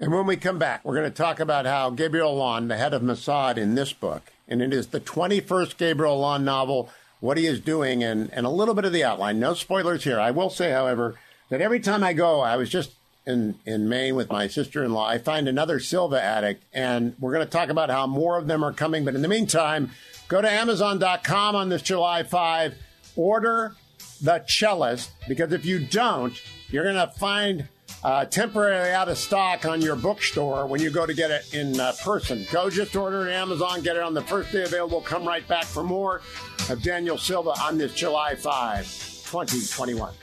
And 0.00 0.12
when 0.12 0.26
we 0.26 0.36
come 0.36 0.58
back, 0.58 0.84
we're 0.84 0.94
going 0.94 1.10
to 1.10 1.16
talk 1.16 1.40
about 1.40 1.66
how 1.66 1.90
Gabriel 1.90 2.30
Allon, 2.30 2.68
the 2.68 2.76
head 2.76 2.94
of 2.94 3.02
Mossad 3.02 3.56
in 3.56 3.74
this 3.74 3.92
book, 3.92 4.22
and 4.46 4.62
it 4.62 4.72
is 4.72 4.88
the 4.88 5.00
21st 5.00 5.76
Gabriel 5.76 6.14
Allon 6.14 6.44
novel, 6.44 6.88
what 7.20 7.36
he 7.36 7.46
is 7.46 7.60
doing, 7.60 8.02
and, 8.02 8.32
and 8.32 8.46
a 8.46 8.50
little 8.50 8.74
bit 8.74 8.84
of 8.84 8.92
the 8.92 9.04
outline. 9.04 9.40
No 9.40 9.54
spoilers 9.54 10.04
here. 10.04 10.20
I 10.20 10.30
will 10.30 10.50
say, 10.50 10.70
however, 10.70 11.16
that 11.48 11.60
every 11.60 11.80
time 11.80 12.04
I 12.04 12.12
go, 12.12 12.40
I 12.40 12.56
was 12.56 12.70
just 12.70 12.92
in, 13.26 13.58
in 13.66 13.88
Maine 13.88 14.16
with 14.16 14.30
my 14.30 14.48
sister 14.48 14.84
in 14.84 14.92
law, 14.92 15.06
I 15.06 15.18
find 15.18 15.48
another 15.48 15.80
Silva 15.80 16.22
addict, 16.22 16.64
and 16.72 17.14
we're 17.18 17.32
going 17.32 17.44
to 17.44 17.50
talk 17.50 17.68
about 17.68 17.90
how 17.90 18.06
more 18.06 18.38
of 18.38 18.46
them 18.46 18.64
are 18.64 18.72
coming. 18.72 19.04
But 19.04 19.14
in 19.14 19.22
the 19.22 19.28
meantime, 19.28 19.90
go 20.28 20.40
to 20.40 20.50
Amazon.com 20.50 21.54
on 21.54 21.68
this 21.68 21.82
July 21.82 22.22
5, 22.22 22.74
order 23.16 23.74
The 24.22 24.44
Cellist, 24.46 25.10
because 25.26 25.52
if 25.52 25.64
you 25.64 25.84
don't, 25.84 26.40
you're 26.70 26.84
going 26.84 26.94
to 26.96 27.12
find 27.18 27.68
uh, 28.04 28.24
temporarily 28.26 28.90
out 28.90 29.08
of 29.08 29.18
stock 29.18 29.64
on 29.64 29.80
your 29.80 29.96
bookstore 29.96 30.66
when 30.66 30.80
you 30.80 30.90
go 30.90 31.06
to 31.06 31.14
get 31.14 31.30
it 31.30 31.54
in 31.54 31.78
uh, 31.80 31.92
person. 32.02 32.46
Go 32.50 32.70
just 32.70 32.94
order 32.96 33.28
it 33.28 33.32
Amazon, 33.32 33.82
get 33.82 33.96
it 33.96 34.02
on 34.02 34.14
the 34.14 34.22
first 34.22 34.52
day 34.52 34.62
available. 34.62 35.00
Come 35.00 35.26
right 35.26 35.46
back 35.48 35.64
for 35.64 35.82
more 35.82 36.20
of 36.68 36.82
Daniel 36.82 37.18
Silva 37.18 37.50
on 37.62 37.78
this 37.78 37.94
July 37.94 38.34
5, 38.34 38.84
2021. 39.26 40.14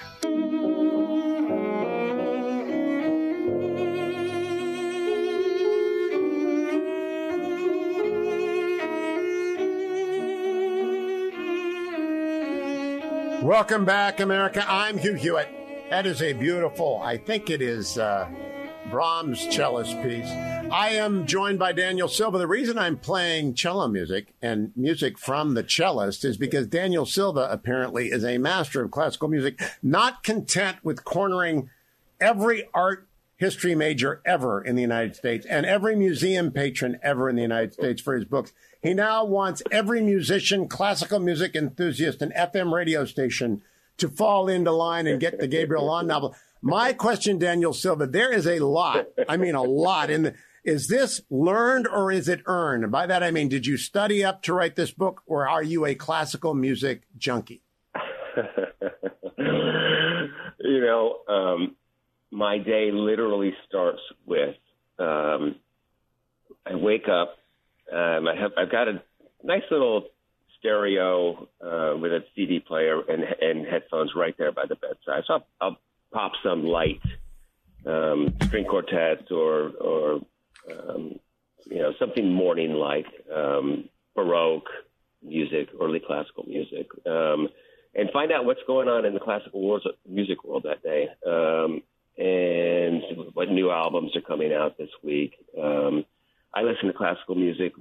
Welcome 13.44 13.86
back, 13.86 14.22
America. 14.22 14.66
I'm 14.68 14.98
Hugh 14.98 15.14
Hewitt. 15.14 15.55
That 15.92 16.08
is 16.08 16.24
a 16.24 16.34
beautiful, 16.34 17.00
I 17.04 17.16
think 17.16 17.52
it 17.52 17.62
is 17.62 18.00
uh, 18.00 18.28
Brahms 18.90 19.48
cellist 19.56 20.02
piece. 20.02 20.28
I 20.72 20.90
am 20.90 21.28
joined 21.28 21.60
by 21.60 21.74
Daniel 21.74 22.08
Silva. 22.08 22.40
The 22.40 22.48
reason 22.48 22.80
I'm 22.80 22.98
playing 22.98 23.54
cello 23.54 23.88
music 23.88 24.34
and 24.42 24.72
music 24.76 25.20
from 25.20 25.54
the 25.54 25.62
cellist 25.62 26.26
is 26.26 26.38
because 26.38 26.66
Daniel 26.66 27.06
Silva 27.06 27.48
apparently 27.52 28.08
is 28.08 28.26
a 28.26 28.40
master 28.40 28.84
of 28.84 28.90
classical 28.90 29.28
music, 29.28 29.62
not 29.84 30.24
content 30.24 30.78
with 30.82 31.06
cornering 31.06 31.70
every 32.20 32.68
art 32.74 33.08
history 33.38 33.76
major 33.76 34.24
ever 34.26 34.64
in 34.64 34.76
the 34.76 34.82
United 34.82 35.16
States 35.16 35.46
and 35.46 35.68
every 35.68 35.96
museum 35.96 36.52
patron 36.52 36.98
ever 37.04 37.30
in 37.30 37.36
the 37.36 37.44
United 37.44 37.74
States 37.74 38.02
for 38.02 38.16
his 38.16 38.26
books. 38.26 38.54
He 38.82 38.96
now 38.96 39.24
wants 39.24 39.62
every 39.72 40.02
musician, 40.02 40.68
classical 40.68 41.20
music 41.20 41.56
enthusiast, 41.56 42.24
and 42.24 42.34
FM 42.34 42.74
radio 42.74 43.06
station 43.06 43.62
to 43.98 44.10
fall 44.10 44.48
into 44.48 44.72
line 44.72 45.08
and 45.08 45.20
get 45.20 45.40
the 45.40 45.48
Gabriel 45.48 45.84
Allon 45.84 46.08
novel. 46.08 46.36
My 46.62 46.94
question, 46.94 47.38
Daniel 47.38 47.74
Silva, 47.74 48.08
there 48.08 48.32
is 48.32 48.48
a 48.48 48.60
lot. 48.60 49.08
I 49.30 49.38
mean, 49.38 49.56
a 49.56 49.64
lot 49.64 50.10
in 50.10 50.24
the. 50.24 50.34
Is 50.64 50.88
this 50.88 51.22
learned 51.30 51.88
or 51.88 52.12
is 52.12 52.28
it 52.28 52.42
earned? 52.48 52.92
By 52.92 53.06
that 53.06 53.22
I 53.22 53.30
mean, 53.30 53.50
did 53.50 53.68
you 53.68 53.78
study 53.78 54.24
up 54.26 54.42
to 54.44 54.54
write 54.54 54.76
this 54.76 54.90
book, 54.90 55.22
or 55.28 55.48
are 55.48 55.62
you 55.62 55.86
a 55.86 55.94
classical 55.94 56.56
music 56.56 57.04
junkie? 57.18 57.62
you 59.38 60.82
know, 60.82 61.20
um, 61.28 61.76
my 62.32 62.58
day 62.58 62.90
literally 62.92 63.54
starts 63.68 64.02
with 64.26 64.56
um, 64.98 65.56
I 66.66 66.74
wake 66.74 67.08
up 67.08 67.38
um, 67.92 68.28
I 68.28 68.36
have 68.36 68.52
I've 68.58 68.72
got 68.72 68.88
a 68.88 69.02
nice 69.44 69.64
little 69.70 70.06
stereo 70.66 71.48
uh, 71.64 71.96
with 71.98 72.12
a 72.12 72.24
CD 72.36 72.60
player 72.60 73.02
and 73.08 73.24
and 73.24 73.68
headphones 73.68 74.12
right 74.16 74.36
there 74.38 74.52
by 74.52 74.66
the 74.68 74.76
bedside. 74.76 75.24
So 75.28 75.34
I'll, 75.34 75.48
I'll 75.62 75.78
pop 76.12 76.32
some 76.44 76.66
light 76.66 77.02
um, 77.86 78.34
string 78.44 78.66
quartets 78.66 79.30
or 79.30 79.72
or 79.80 80.22
um, 80.72 81.20
you 81.66 81.78
know 81.78 81.94
something 82.00 82.32
morning 82.32 82.74
like 82.74 83.06
um, 83.34 83.90
baroque 84.16 84.70
music, 85.22 85.70
early 85.80 86.00
classical 86.00 86.46
music, 86.48 86.88
um, 87.06 87.50
and 87.94 88.10
find 88.12 88.32
out 88.32 88.46
what's 88.46 88.62
going 88.68 88.88
on 88.88 89.06
in 89.06 89.14
the 89.14 89.20
classical 89.20 89.62
world, 89.62 89.88
music 90.08 90.44
world 90.44 90.64
that 90.64 90.82
day, 90.84 91.08
um, 91.28 91.82
and 92.18 93.04
what 93.34 93.50
new 93.50 93.70
albums 93.70 94.16
are 94.16 94.22
coming 94.22 94.52
out 94.54 94.78
this 94.78 94.90
week. 95.04 95.34
Um, 95.62 96.06
I 96.54 96.62
listen 96.62 96.88
to 96.88 96.94
classical 96.94 97.36
music 97.36 97.74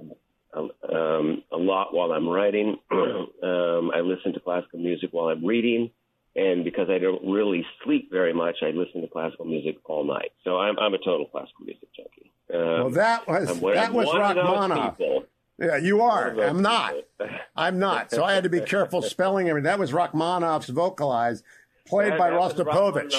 um, 0.55 1.43
a 1.51 1.57
lot 1.57 1.93
while 1.93 2.11
I'm 2.11 2.27
writing. 2.27 2.77
um, 2.91 3.91
I 3.93 3.99
listen 4.01 4.33
to 4.33 4.39
classical 4.39 4.79
music 4.79 5.09
while 5.11 5.27
I'm 5.27 5.45
reading. 5.45 5.91
And 6.35 6.65
because 6.65 6.89
I 6.89 6.97
don't 6.97 7.25
really 7.31 7.65
sleep 7.83 8.09
very 8.11 8.33
much, 8.33 8.57
I 8.61 8.71
listen 8.71 9.01
to 9.01 9.07
classical 9.07 9.45
music 9.45 9.77
all 9.85 10.03
night. 10.03 10.31
So 10.43 10.57
I'm, 10.57 10.77
I'm 10.79 10.93
a 10.93 10.97
total 10.97 11.27
classical 11.27 11.65
music 11.65 11.87
junkie. 11.95 12.31
Um, 12.53 12.59
well, 12.59 12.89
that 12.91 13.27
was 13.27 13.59
that 13.61 13.93
was 13.93 14.07
Rachmaninoff. 14.13 14.97
Yeah, 15.57 15.77
you 15.77 16.01
are. 16.01 16.37
I'm 16.41 16.61
not. 16.61 16.93
I'm 17.55 17.79
not. 17.79 18.11
So 18.11 18.23
I 18.23 18.33
had 18.33 18.43
to 18.43 18.49
be 18.49 18.59
careful 18.59 19.01
spelling 19.01 19.47
everything. 19.47 19.65
That 19.65 19.79
was 19.79 19.93
Rachmaninoff's 19.93 20.69
Vocalise 20.69 21.41
played 21.87 22.13
that, 22.13 22.19
by 22.19 22.29
that 22.31 22.39
Rostropovich. 22.39 23.13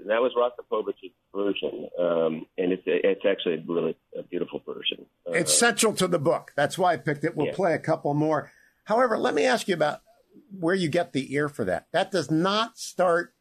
and 0.00 0.10
that 0.10 0.20
was 0.20 0.32
Rostropovich's 0.36 1.14
version, 1.34 1.88
um, 1.98 2.46
and 2.58 2.72
it's 2.72 2.82
it's 2.86 3.24
actually 3.26 3.64
really 3.66 3.96
a 4.18 4.22
beautiful 4.22 4.62
version. 4.66 5.06
Uh, 5.28 5.32
it's 5.32 5.56
central 5.56 5.92
to 5.94 6.06
the 6.06 6.18
book. 6.18 6.52
That's 6.56 6.78
why 6.78 6.92
I 6.92 6.96
picked 6.96 7.24
it. 7.24 7.36
We'll 7.36 7.48
yeah. 7.48 7.54
play 7.54 7.74
a 7.74 7.78
couple 7.78 8.14
more. 8.14 8.50
However, 8.84 9.18
let 9.18 9.34
me 9.34 9.44
ask 9.44 9.68
you 9.68 9.74
about 9.74 10.00
where 10.58 10.74
you 10.74 10.88
get 10.88 11.12
the 11.12 11.34
ear 11.34 11.48
for 11.48 11.64
that. 11.64 11.86
That 11.92 12.10
does 12.10 12.30
not 12.30 12.78
start 12.78 13.34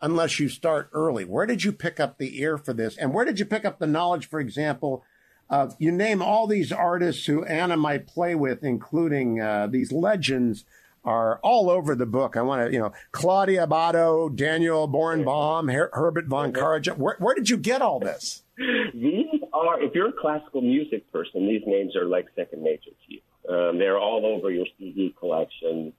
unless 0.00 0.38
you 0.38 0.48
start 0.48 0.90
early. 0.92 1.24
Where 1.24 1.46
did 1.46 1.64
you 1.64 1.72
pick 1.72 1.98
up 1.98 2.18
the 2.18 2.40
ear 2.40 2.58
for 2.58 2.72
this, 2.72 2.96
and 2.96 3.12
where 3.12 3.24
did 3.24 3.38
you 3.38 3.44
pick 3.44 3.64
up 3.64 3.78
the 3.78 3.86
knowledge, 3.86 4.28
for 4.28 4.40
example? 4.40 5.04
Uh, 5.50 5.70
you 5.78 5.90
name 5.90 6.20
all 6.20 6.46
these 6.46 6.72
artists 6.72 7.24
who 7.26 7.44
Anna 7.44 7.76
might 7.76 8.06
play 8.06 8.34
with, 8.34 8.62
including 8.62 9.40
uh, 9.40 9.66
these 9.66 9.92
legends 9.92 10.64
are 11.04 11.38
all 11.42 11.70
over 11.70 11.94
the 11.94 12.06
book. 12.06 12.36
I 12.36 12.42
want 12.42 12.66
to, 12.66 12.72
you 12.72 12.78
know, 12.78 12.92
Claudio 13.12 13.66
Abbado, 13.66 14.34
Daniel 14.34 14.86
Barenboim, 14.88 15.72
Her- 15.72 15.90
Herbert 15.94 16.26
von 16.26 16.52
Karajan. 16.52 16.98
Where, 16.98 17.16
where 17.18 17.34
did 17.34 17.48
you 17.48 17.56
get 17.56 17.80
all 17.80 17.98
this? 17.98 18.42
These 18.94 19.37
are, 19.66 19.82
if 19.82 19.94
you're 19.94 20.08
a 20.08 20.12
classical 20.12 20.60
music 20.60 21.10
person, 21.12 21.46
these 21.46 21.62
names 21.66 21.96
are 21.96 22.04
like 22.04 22.26
second 22.36 22.62
nature 22.62 22.90
to 22.90 23.12
you. 23.12 23.20
Um, 23.48 23.78
they're 23.78 23.98
all 23.98 24.26
over 24.26 24.50
your 24.50 24.66
CD 24.78 25.14
collection. 25.18 25.92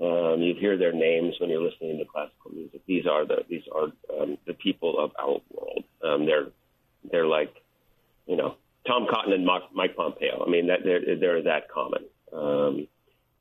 Um, 0.00 0.40
you 0.40 0.54
hear 0.58 0.76
their 0.76 0.92
names 0.92 1.34
when 1.38 1.50
you're 1.50 1.62
listening 1.62 1.98
to 1.98 2.04
classical 2.04 2.50
music. 2.52 2.80
These 2.86 3.06
are 3.06 3.24
the 3.26 3.44
these 3.48 3.62
are 3.72 3.92
um, 4.18 4.38
the 4.46 4.54
people 4.54 4.98
of 4.98 5.12
our 5.18 5.40
world. 5.50 5.84
Um, 6.02 6.26
they're 6.26 6.48
they're 7.10 7.26
like, 7.26 7.54
you 8.26 8.36
know, 8.36 8.56
Tom 8.86 9.06
Cotton 9.08 9.32
and 9.32 9.46
Mike 9.46 9.96
Pompeo. 9.96 10.42
I 10.44 10.50
mean, 10.50 10.66
that 10.68 10.80
they're 10.82 11.16
they're 11.16 11.42
that 11.42 11.68
common. 11.68 12.04
Um, 12.32 12.88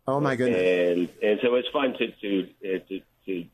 Oh 0.08 0.20
my 0.20 0.36
goodness! 0.36 0.60
And 0.60 1.10
and 1.22 1.40
so 1.42 1.56
it's 1.56 1.68
fun 1.70 1.94
to 1.98 2.08
to 2.08 2.50
uh, 2.66 2.80
to, 2.90 3.02
to 3.26 3.46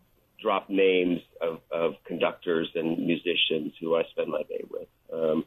drop 0.41 0.69
names 0.69 1.19
of, 1.41 1.59
of 1.71 1.93
conductors 2.05 2.69
and 2.73 2.97
musicians 2.97 3.73
who 3.79 3.95
I 3.95 4.03
spend 4.11 4.29
my 4.29 4.41
day 4.43 4.63
with. 4.69 4.87
Um, 5.13 5.45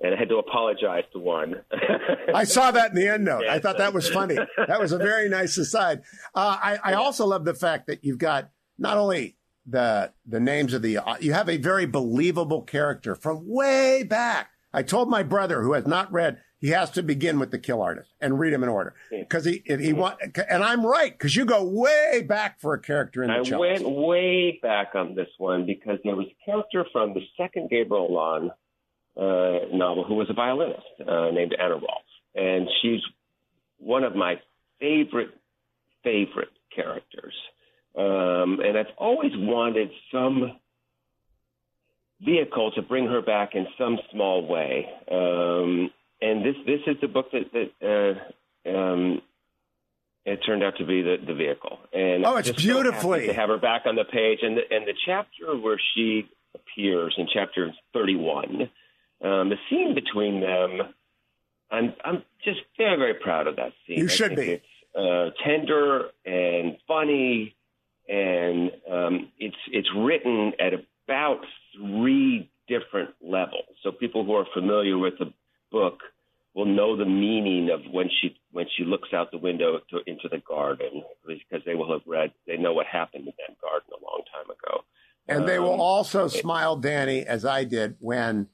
and 0.00 0.14
I 0.14 0.18
had 0.18 0.28
to 0.30 0.38
apologize 0.38 1.04
to 1.12 1.18
one. 1.18 1.62
I 2.34 2.44
saw 2.44 2.70
that 2.70 2.90
in 2.90 2.96
the 2.96 3.08
end 3.08 3.24
note. 3.24 3.44
I 3.46 3.58
thought 3.58 3.78
that 3.78 3.92
was 3.92 4.08
funny. 4.08 4.36
That 4.68 4.80
was 4.80 4.92
a 4.92 4.98
very 4.98 5.28
nice 5.28 5.56
aside. 5.58 6.02
Uh, 6.34 6.56
I, 6.62 6.78
I 6.82 6.94
also 6.94 7.26
love 7.26 7.44
the 7.44 7.54
fact 7.54 7.86
that 7.88 8.04
you've 8.04 8.18
got 8.18 8.50
not 8.78 8.96
only 8.96 9.36
the 9.66 10.12
the 10.26 10.40
names 10.40 10.72
of 10.72 10.82
the 10.82 10.98
uh, 10.98 11.16
you 11.20 11.32
have 11.32 11.48
a 11.48 11.58
very 11.58 11.86
believable 11.86 12.62
character 12.62 13.14
from 13.14 13.46
way 13.46 14.02
back. 14.02 14.50
I 14.72 14.82
told 14.82 15.10
my 15.10 15.22
brother 15.22 15.62
who 15.62 15.74
has 15.74 15.86
not 15.86 16.10
read 16.12 16.38
he 16.60 16.68
has 16.68 16.90
to 16.90 17.02
begin 17.02 17.38
with 17.38 17.50
the 17.50 17.58
kill 17.58 17.82
artist 17.82 18.10
and 18.20 18.38
read 18.38 18.52
him 18.52 18.62
in 18.62 18.68
order 18.68 18.94
because 19.10 19.44
he 19.44 19.62
if 19.64 19.80
he 19.80 19.92
want 19.92 20.18
and 20.48 20.62
I'm 20.62 20.84
right 20.86 21.12
because 21.12 21.34
you 21.34 21.44
go 21.44 21.64
way 21.64 22.22
back 22.26 22.60
for 22.60 22.74
a 22.74 22.80
character 22.80 23.22
in 23.22 23.28
the 23.28 23.54
I 23.54 23.58
went 23.58 23.88
way 23.88 24.58
back 24.62 24.94
on 24.94 25.14
this 25.14 25.28
one 25.38 25.66
because 25.66 25.98
there 26.04 26.16
was 26.16 26.26
a 26.26 26.44
character 26.44 26.84
from 26.92 27.14
the 27.14 27.22
second 27.36 27.70
Gabriel 27.70 28.08
Allon 28.08 28.50
uh, 29.16 29.66
novel 29.72 30.04
who 30.04 30.14
was 30.14 30.28
a 30.30 30.34
violinist 30.34 30.82
uh, 31.06 31.30
named 31.30 31.54
Anna 31.58 31.74
Rolfe, 31.74 32.12
and 32.34 32.68
she's 32.80 33.00
one 33.78 34.04
of 34.04 34.14
my 34.14 34.34
favorite 34.78 35.30
favorite 36.02 36.48
characters. 36.74 37.34
Um, 37.96 38.60
and 38.64 38.78
I've 38.78 38.94
always 38.96 39.32
wanted 39.34 39.90
some 40.12 40.58
vehicle 42.24 42.70
to 42.72 42.82
bring 42.82 43.06
her 43.06 43.22
back 43.22 43.54
in 43.54 43.66
some 43.78 43.98
small 44.12 44.46
way. 44.46 44.86
Um, 45.10 45.90
and 46.20 46.44
this 46.44 46.54
this 46.66 46.80
is 46.86 46.96
the 47.00 47.08
book 47.08 47.26
that 47.32 47.50
that 47.52 48.18
uh, 48.66 48.70
um, 48.70 49.22
it 50.24 50.38
turned 50.46 50.62
out 50.62 50.74
to 50.78 50.86
be 50.86 51.02
the, 51.02 51.16
the 51.26 51.34
vehicle. 51.34 51.78
And 51.92 52.24
Oh, 52.26 52.36
it's 52.36 52.48
just 52.48 52.58
so 52.60 52.82
to 53.26 53.32
have 53.34 53.48
her 53.48 53.58
back 53.58 53.82
on 53.86 53.96
the 53.96 54.04
page. 54.04 54.40
And 54.42 54.56
the, 54.56 54.62
and 54.70 54.86
the 54.86 54.94
chapter 55.06 55.56
where 55.58 55.80
she 55.94 56.28
appears 56.54 57.14
in 57.16 57.26
chapter 57.32 57.72
thirty 57.92 58.16
one, 58.16 58.70
um, 59.22 59.48
the 59.50 59.56
scene 59.68 59.94
between 59.94 60.40
them. 60.40 60.94
I'm 61.70 61.94
I'm 62.04 62.24
just 62.44 62.60
very 62.76 62.96
very 62.96 63.14
proud 63.14 63.46
of 63.46 63.56
that 63.56 63.72
scene. 63.86 63.98
You 63.98 64.08
should 64.08 64.34
be. 64.36 64.50
It's 64.52 64.66
uh, 64.94 65.30
tender 65.44 66.08
and 66.24 66.76
funny, 66.88 67.54
and 68.08 68.72
um, 68.90 69.28
it's 69.38 69.56
it's 69.70 69.88
written 69.96 70.52
at 70.58 70.72
about 71.06 71.40
three 71.76 72.50
different 72.66 73.10
levels. 73.20 73.66
So 73.82 73.92
people 73.92 74.24
who 74.24 74.34
are 74.34 74.46
familiar 74.52 74.98
with 74.98 75.14
the 75.18 75.32
book 75.70 76.00
will 76.54 76.66
know 76.66 76.96
the 76.96 77.04
meaning 77.04 77.70
of 77.70 77.80
when 77.92 78.08
she 78.20 78.36
when 78.50 78.66
she 78.76 78.84
looks 78.84 79.12
out 79.12 79.30
the 79.30 79.38
window 79.38 79.78
to, 79.90 80.00
into 80.06 80.28
the 80.28 80.38
garden 80.38 81.04
because 81.24 81.64
they 81.64 81.76
will 81.76 81.92
have 81.92 82.02
read 82.06 82.32
they 82.48 82.56
know 82.56 82.72
what 82.72 82.86
happened 82.86 83.28
in 83.28 83.34
that 83.46 83.60
garden 83.60 83.88
a 83.92 84.04
long 84.04 84.22
time 84.34 84.50
ago. 84.50 84.84
And 85.28 85.48
they 85.48 85.60
will 85.60 85.74
Um, 85.74 85.80
also 85.80 86.26
smile, 86.26 86.74
Danny, 86.74 87.24
as 87.24 87.44
I 87.44 87.62
did 87.62 87.94
when 88.00 88.48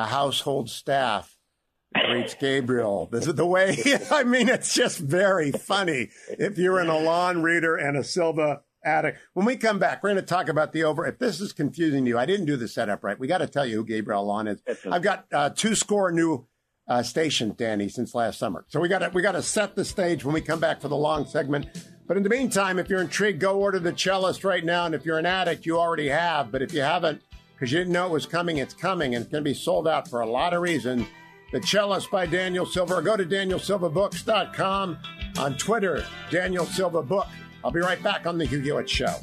the 0.00 0.06
household 0.06 0.70
staff 0.70 1.36
greets 2.06 2.34
Gabriel. 2.34 3.06
This 3.12 3.26
is 3.26 3.34
the 3.34 3.44
way. 3.44 3.76
I 4.10 4.24
mean, 4.24 4.48
it's 4.48 4.72
just 4.72 4.98
very 4.98 5.52
funny. 5.52 6.08
If 6.30 6.56
you're 6.56 6.78
an 6.78 6.88
Allon 6.88 7.42
reader 7.42 7.76
and 7.76 7.98
a 7.98 8.04
Silva 8.04 8.62
addict, 8.82 9.18
when 9.34 9.44
we 9.44 9.56
come 9.56 9.78
back, 9.78 10.02
we're 10.02 10.14
going 10.14 10.22
to 10.22 10.26
talk 10.26 10.48
about 10.48 10.72
the 10.72 10.84
over. 10.84 11.04
If 11.04 11.18
this 11.18 11.38
is 11.38 11.52
confusing 11.52 12.04
to 12.04 12.08
you, 12.08 12.18
I 12.18 12.24
didn't 12.24 12.46
do 12.46 12.56
the 12.56 12.66
setup 12.66 13.04
right. 13.04 13.18
We 13.18 13.26
got 13.26 13.38
to 13.38 13.46
tell 13.46 13.66
you 13.66 13.76
who 13.76 13.84
Gabriel 13.84 14.22
Allon 14.22 14.48
is. 14.48 14.62
I've 14.90 15.02
got 15.02 15.26
uh, 15.32 15.50
two 15.50 15.74
score 15.74 16.10
new 16.10 16.46
uh, 16.88 17.02
stations, 17.02 17.56
Danny, 17.56 17.90
since 17.90 18.14
last 18.14 18.38
summer. 18.38 18.64
So 18.68 18.80
we 18.80 18.88
got 18.88 19.00
to 19.00 19.10
we 19.12 19.20
got 19.20 19.32
to 19.32 19.42
set 19.42 19.76
the 19.76 19.84
stage 19.84 20.24
when 20.24 20.32
we 20.32 20.40
come 20.40 20.60
back 20.60 20.80
for 20.80 20.88
the 20.88 20.96
long 20.96 21.26
segment. 21.26 21.66
But 22.06 22.16
in 22.16 22.22
the 22.22 22.30
meantime, 22.30 22.78
if 22.78 22.88
you're 22.88 23.02
intrigued, 23.02 23.40
go 23.40 23.60
order 23.60 23.78
the 23.78 23.92
cellist 23.92 24.44
right 24.44 24.64
now. 24.64 24.86
And 24.86 24.94
if 24.94 25.04
you're 25.04 25.18
an 25.18 25.26
addict, 25.26 25.66
you 25.66 25.78
already 25.78 26.08
have. 26.08 26.50
But 26.50 26.62
if 26.62 26.72
you 26.72 26.80
haven't, 26.80 27.22
because 27.60 27.72
you 27.72 27.78
didn't 27.78 27.92
know 27.92 28.06
it 28.06 28.10
was 28.10 28.24
coming, 28.24 28.56
it's 28.56 28.72
coming, 28.72 29.14
and 29.14 29.22
it's 29.22 29.30
going 29.30 29.44
to 29.44 29.50
be 29.50 29.54
sold 29.54 29.86
out 29.86 30.08
for 30.08 30.22
a 30.22 30.26
lot 30.26 30.54
of 30.54 30.62
reasons. 30.62 31.06
The 31.52 31.60
Cellist 31.60 32.10
by 32.10 32.24
Daniel 32.24 32.64
Silva. 32.64 33.02
Go 33.02 33.18
to 33.18 33.24
danielsilvabooks.com 33.26 34.98
on 35.38 35.58
Twitter, 35.58 36.06
Daniel 36.30 36.64
Silva 36.64 37.02
Book. 37.02 37.26
I'll 37.62 37.70
be 37.70 37.80
right 37.80 38.02
back 38.02 38.26
on 38.26 38.38
the 38.38 38.46
Hugh 38.46 38.60
Hewitt 38.60 38.88
Show. 38.88 39.14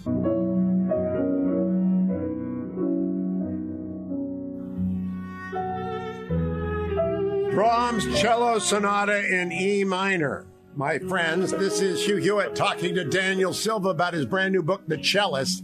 Brahms 7.56 8.22
Cello 8.22 8.60
Sonata 8.60 9.34
in 9.34 9.52
E 9.52 9.84
minor. 9.84 10.46
My 10.76 11.00
friends, 11.00 11.50
this 11.50 11.82
is 11.82 12.06
Hugh 12.06 12.18
Hewitt 12.18 12.56
talking 12.56 12.94
to 12.94 13.04
Daniel 13.04 13.52
Silva 13.52 13.90
about 13.90 14.14
his 14.14 14.28
brand 14.28 14.54
new 14.54 14.62
book, 14.62 14.84
The 14.86 14.98
Cellist. 14.98 15.64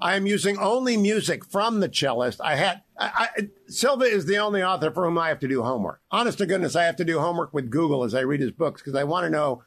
I 0.00 0.16
am 0.16 0.26
using 0.26 0.58
only 0.58 0.96
music 0.96 1.44
from 1.44 1.80
The 1.80 1.88
Cellist. 1.88 2.40
I 2.42 2.56
had 2.56 2.82
I, 2.96 3.28
I, 3.36 3.48
Silva 3.66 4.04
is 4.04 4.26
the 4.26 4.38
only 4.38 4.62
author 4.62 4.90
for 4.90 5.04
whom 5.04 5.18
I 5.18 5.28
have 5.28 5.40
to 5.40 5.48
do 5.48 5.62
homework. 5.62 6.00
Honest 6.10 6.38
to 6.38 6.46
goodness, 6.46 6.76
I 6.76 6.84
have 6.84 6.96
to 6.96 7.04
do 7.04 7.18
homework 7.18 7.52
with 7.52 7.70
Google 7.70 8.04
as 8.04 8.14
I 8.14 8.20
read 8.20 8.40
his 8.40 8.50
books 8.50 8.80
because 8.80 8.94
I 8.94 9.04
want 9.04 9.24
to 9.24 9.30
know 9.30 9.62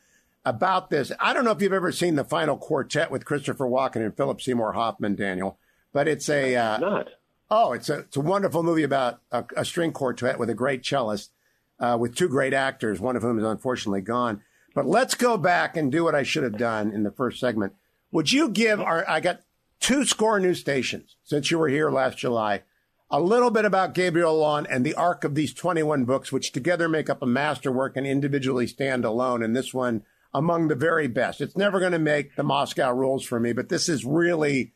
about 0.45 0.89
this. 0.89 1.11
I 1.19 1.33
don't 1.33 1.43
know 1.43 1.51
if 1.51 1.61
you've 1.61 1.73
ever 1.73 1.91
seen 1.91 2.15
the 2.15 2.23
final 2.23 2.57
quartet 2.57 3.11
with 3.11 3.25
Christopher 3.25 3.65
Walken 3.65 3.97
and 3.97 4.15
Philip 4.15 4.41
Seymour 4.41 4.73
Hoffman, 4.73 5.15
Daniel, 5.15 5.59
but 5.91 6.07
it's 6.07 6.29
a 6.29 6.55
uh, 6.55 6.77
not. 6.77 7.09
Oh, 7.49 7.73
it's 7.73 7.89
a 7.89 7.99
it's 7.99 8.17
a 8.17 8.21
wonderful 8.21 8.63
movie 8.63 8.83
about 8.83 9.19
a, 9.31 9.43
a 9.55 9.65
string 9.65 9.91
quartet 9.91 10.39
with 10.39 10.49
a 10.49 10.53
great 10.53 10.83
cellist, 10.83 11.31
uh, 11.79 11.97
with 11.99 12.15
two 12.15 12.29
great 12.29 12.53
actors, 12.53 12.99
one 12.99 13.15
of 13.15 13.23
whom 13.23 13.39
is 13.39 13.45
unfortunately 13.45 14.01
gone. 14.01 14.41
But 14.73 14.85
let's 14.85 15.15
go 15.15 15.37
back 15.37 15.75
and 15.75 15.91
do 15.91 16.03
what 16.03 16.15
I 16.15 16.23
should 16.23 16.43
have 16.43 16.57
done 16.57 16.91
in 16.91 17.03
the 17.03 17.11
first 17.11 17.39
segment. 17.39 17.73
Would 18.11 18.31
you 18.31 18.49
give 18.49 18.79
our? 18.79 19.07
I 19.09 19.19
got 19.19 19.41
two 19.79 20.05
score 20.05 20.39
news 20.39 20.59
stations 20.59 21.15
since 21.23 21.51
you 21.51 21.57
were 21.59 21.67
here 21.69 21.89
last 21.89 22.17
July. 22.17 22.63
A 23.09 23.21
little 23.21 23.51
bit 23.51 23.63
about 23.63 23.93
Gabriel 23.93 24.31
Allon 24.31 24.65
and 24.69 24.85
the 24.85 24.93
arc 24.95 25.23
of 25.23 25.33
these 25.33 25.53
21 25.53 26.03
books, 26.03 26.31
which 26.31 26.51
together 26.51 26.89
make 26.89 27.09
up 27.09 27.21
a 27.21 27.25
masterwork 27.25 27.95
and 27.95 28.05
individually 28.05 28.67
stand 28.67 29.05
alone. 29.05 29.41
And 29.41 29.55
this 29.55 29.73
one 29.73 30.03
among 30.33 30.67
the 30.67 30.75
very 30.75 31.07
best. 31.07 31.39
It's 31.39 31.55
never 31.55 31.79
going 31.79 31.93
to 31.93 31.99
make 31.99 32.35
the 32.35 32.43
Moscow 32.43 32.91
rules 32.91 33.23
for 33.25 33.39
me, 33.39 33.53
but 33.53 33.69
this 33.69 33.87
is 33.87 34.03
really, 34.03 34.73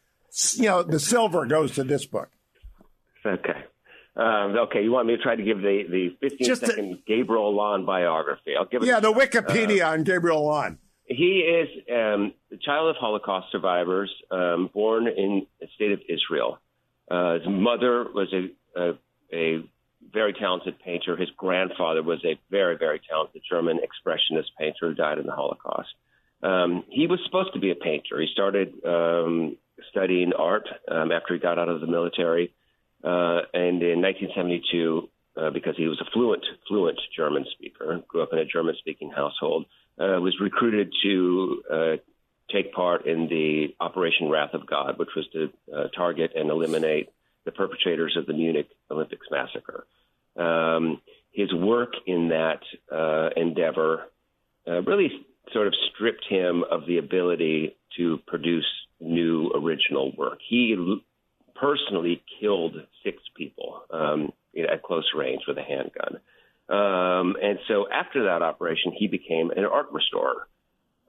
you 0.53 0.63
know, 0.63 0.81
the 0.81 0.99
silver 0.99 1.45
goes 1.45 1.73
to 1.75 1.83
this 1.83 2.05
book. 2.05 2.29
Okay. 3.25 3.65
Um, 4.15 4.57
okay, 4.67 4.83
you 4.83 4.91
want 4.91 5.07
me 5.07 5.15
to 5.15 5.21
try 5.21 5.35
to 5.35 5.43
give 5.43 5.59
the 5.59 5.83
the 5.89 6.17
15 6.21 6.47
Just 6.47 6.63
a- 6.63 6.97
Gabriel 7.07 7.47
Allon 7.47 7.85
biography? 7.85 8.51
I'll 8.57 8.65
give 8.65 8.83
it. 8.83 8.87
Yeah, 8.87 8.99
the 8.99 9.11
Wikipedia 9.11 9.87
on 9.89 10.03
Gabriel 10.03 10.37
Allon. 10.37 10.79
He 11.11 11.39
is 11.39 11.67
um, 11.91 12.33
the 12.49 12.57
child 12.57 12.89
of 12.89 12.95
Holocaust 12.95 13.47
survivors, 13.51 14.09
um, 14.31 14.69
born 14.73 15.07
in 15.07 15.45
the 15.59 15.67
state 15.75 15.91
of 15.91 15.99
Israel. 16.07 16.59
Uh, 17.09 17.33
his 17.33 17.47
mother 17.47 18.05
was 18.13 18.33
a, 18.33 18.81
a, 18.81 18.93
a 19.33 19.63
very 20.13 20.31
talented 20.31 20.79
painter. 20.79 21.17
His 21.17 21.29
grandfather 21.35 22.01
was 22.01 22.23
a 22.23 22.39
very, 22.49 22.77
very 22.77 23.01
talented 23.09 23.41
German 23.49 23.79
expressionist 23.79 24.51
painter 24.57 24.87
who 24.87 24.93
died 24.93 25.17
in 25.17 25.25
the 25.25 25.33
Holocaust. 25.33 25.89
Um, 26.43 26.85
he 26.89 27.07
was 27.07 27.19
supposed 27.25 27.53
to 27.55 27.59
be 27.59 27.71
a 27.71 27.75
painter. 27.75 28.21
He 28.21 28.27
started 28.31 28.73
um, 28.85 29.57
studying 29.89 30.31
art 30.31 30.67
um, 30.89 31.11
after 31.11 31.33
he 31.33 31.41
got 31.41 31.59
out 31.59 31.67
of 31.67 31.81
the 31.81 31.87
military. 31.87 32.53
Uh, 33.03 33.41
and 33.53 33.83
in 33.83 34.01
1972, 34.01 35.09
uh, 35.35 35.49
because 35.49 35.75
he 35.75 35.87
was 35.87 35.99
a 35.99 36.09
fluent, 36.13 36.45
fluent 36.69 36.99
German 37.15 37.45
speaker, 37.51 38.01
grew 38.07 38.23
up 38.23 38.31
in 38.31 38.39
a 38.39 38.45
German-speaking 38.45 39.11
household, 39.11 39.65
uh, 40.01 40.19
was 40.19 40.35
recruited 40.39 40.91
to 41.03 41.63
uh, 41.71 41.95
take 42.51 42.73
part 42.73 43.05
in 43.05 43.27
the 43.27 43.75
Operation 43.79 44.29
Wrath 44.29 44.53
of 44.53 44.65
God, 44.65 44.97
which 44.97 45.09
was 45.15 45.27
to 45.33 45.51
uh, 45.75 45.87
target 45.95 46.31
and 46.35 46.49
eliminate 46.49 47.09
the 47.45 47.51
perpetrators 47.51 48.17
of 48.17 48.25
the 48.25 48.33
Munich 48.33 48.69
Olympics 48.89 49.27
massacre. 49.29 49.85
Um, 50.35 51.01
his 51.31 51.53
work 51.53 51.93
in 52.05 52.29
that 52.29 52.61
uh, 52.91 53.29
endeavor 53.35 54.07
uh, 54.67 54.81
really 54.81 55.25
sort 55.53 55.67
of 55.67 55.73
stripped 55.93 56.25
him 56.29 56.63
of 56.69 56.85
the 56.85 56.97
ability 56.97 57.75
to 57.97 58.19
produce 58.27 58.67
new 58.99 59.51
original 59.55 60.13
work. 60.17 60.39
He 60.47 60.75
personally 61.55 62.23
killed 62.39 62.75
six 63.03 63.17
people 63.35 63.83
um, 63.91 64.31
at 64.57 64.83
close 64.83 65.09
range 65.15 65.41
with 65.47 65.57
a 65.57 65.63
handgun. 65.63 66.19
Um, 66.71 67.35
and 67.41 67.59
so 67.67 67.87
after 67.91 68.23
that 68.25 68.41
operation, 68.41 68.93
he 68.97 69.07
became 69.07 69.51
an 69.51 69.65
art 69.65 69.87
restorer. 69.91 70.47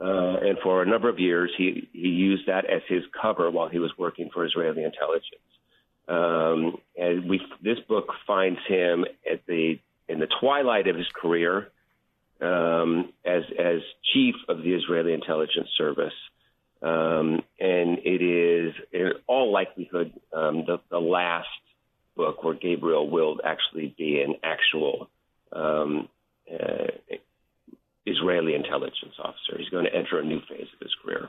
Uh, 0.01 0.37
and 0.43 0.59
for 0.61 0.83
a 0.83 0.87
number 0.87 1.09
of 1.09 1.21
years, 1.21 1.53
he, 1.57 1.89
he 1.93 2.09
used 2.09 2.49
that 2.49 2.65
as 2.65 2.83
his 2.89 3.05
cover 3.21 3.49
while 3.49 3.69
he 3.69 3.79
was 3.79 3.93
working 3.97 4.31
for 4.35 4.45
Israeli 4.45 4.83
intelligence. 4.83 5.41
Um, 6.09 6.79
and 6.97 7.29
we, 7.29 7.41
this 7.63 7.79
book 7.89 8.09
finds 8.27 8.59
him 8.67 9.05
at 9.31 9.47
the 9.47 9.79
in 10.09 10.19
the 10.19 10.27
twilight 10.41 10.89
of 10.89 10.97
his 10.97 11.07
career 11.15 11.69
um, 12.41 13.13
as 13.25 13.45
as 13.57 13.81
chief 14.13 14.35
of 14.49 14.59
the 14.59 14.75
Israeli 14.75 15.13
intelligence 15.13 15.69
service, 15.79 16.13
um, 16.83 17.43
and 17.61 17.99
it 18.05 18.21
is 18.21 18.75
in 18.93 19.13
all 19.29 19.53
likelihood 19.53 20.13
um, 20.33 20.65
the, 20.67 20.81
the 20.91 20.99
last 20.99 21.47
book 22.17 22.43
where 22.43 22.55
Gabriel 22.55 23.09
will 23.09 23.41
actually 23.45 23.95
be 23.97 24.21
an 24.21 24.35
actual 24.43 25.09
um, 25.53 26.09
uh, 26.53 26.87
Israeli 28.07 28.55
intelligence 28.55 29.15
officer. 29.19 29.59
He's 29.59 29.69
going 29.69 29.85
to 29.85 29.95
enter 29.95 30.19
a 30.19 30.25
new 30.25 30.41
phase 30.49 30.67
of 30.73 30.81
his 30.81 30.95
career. 31.05 31.29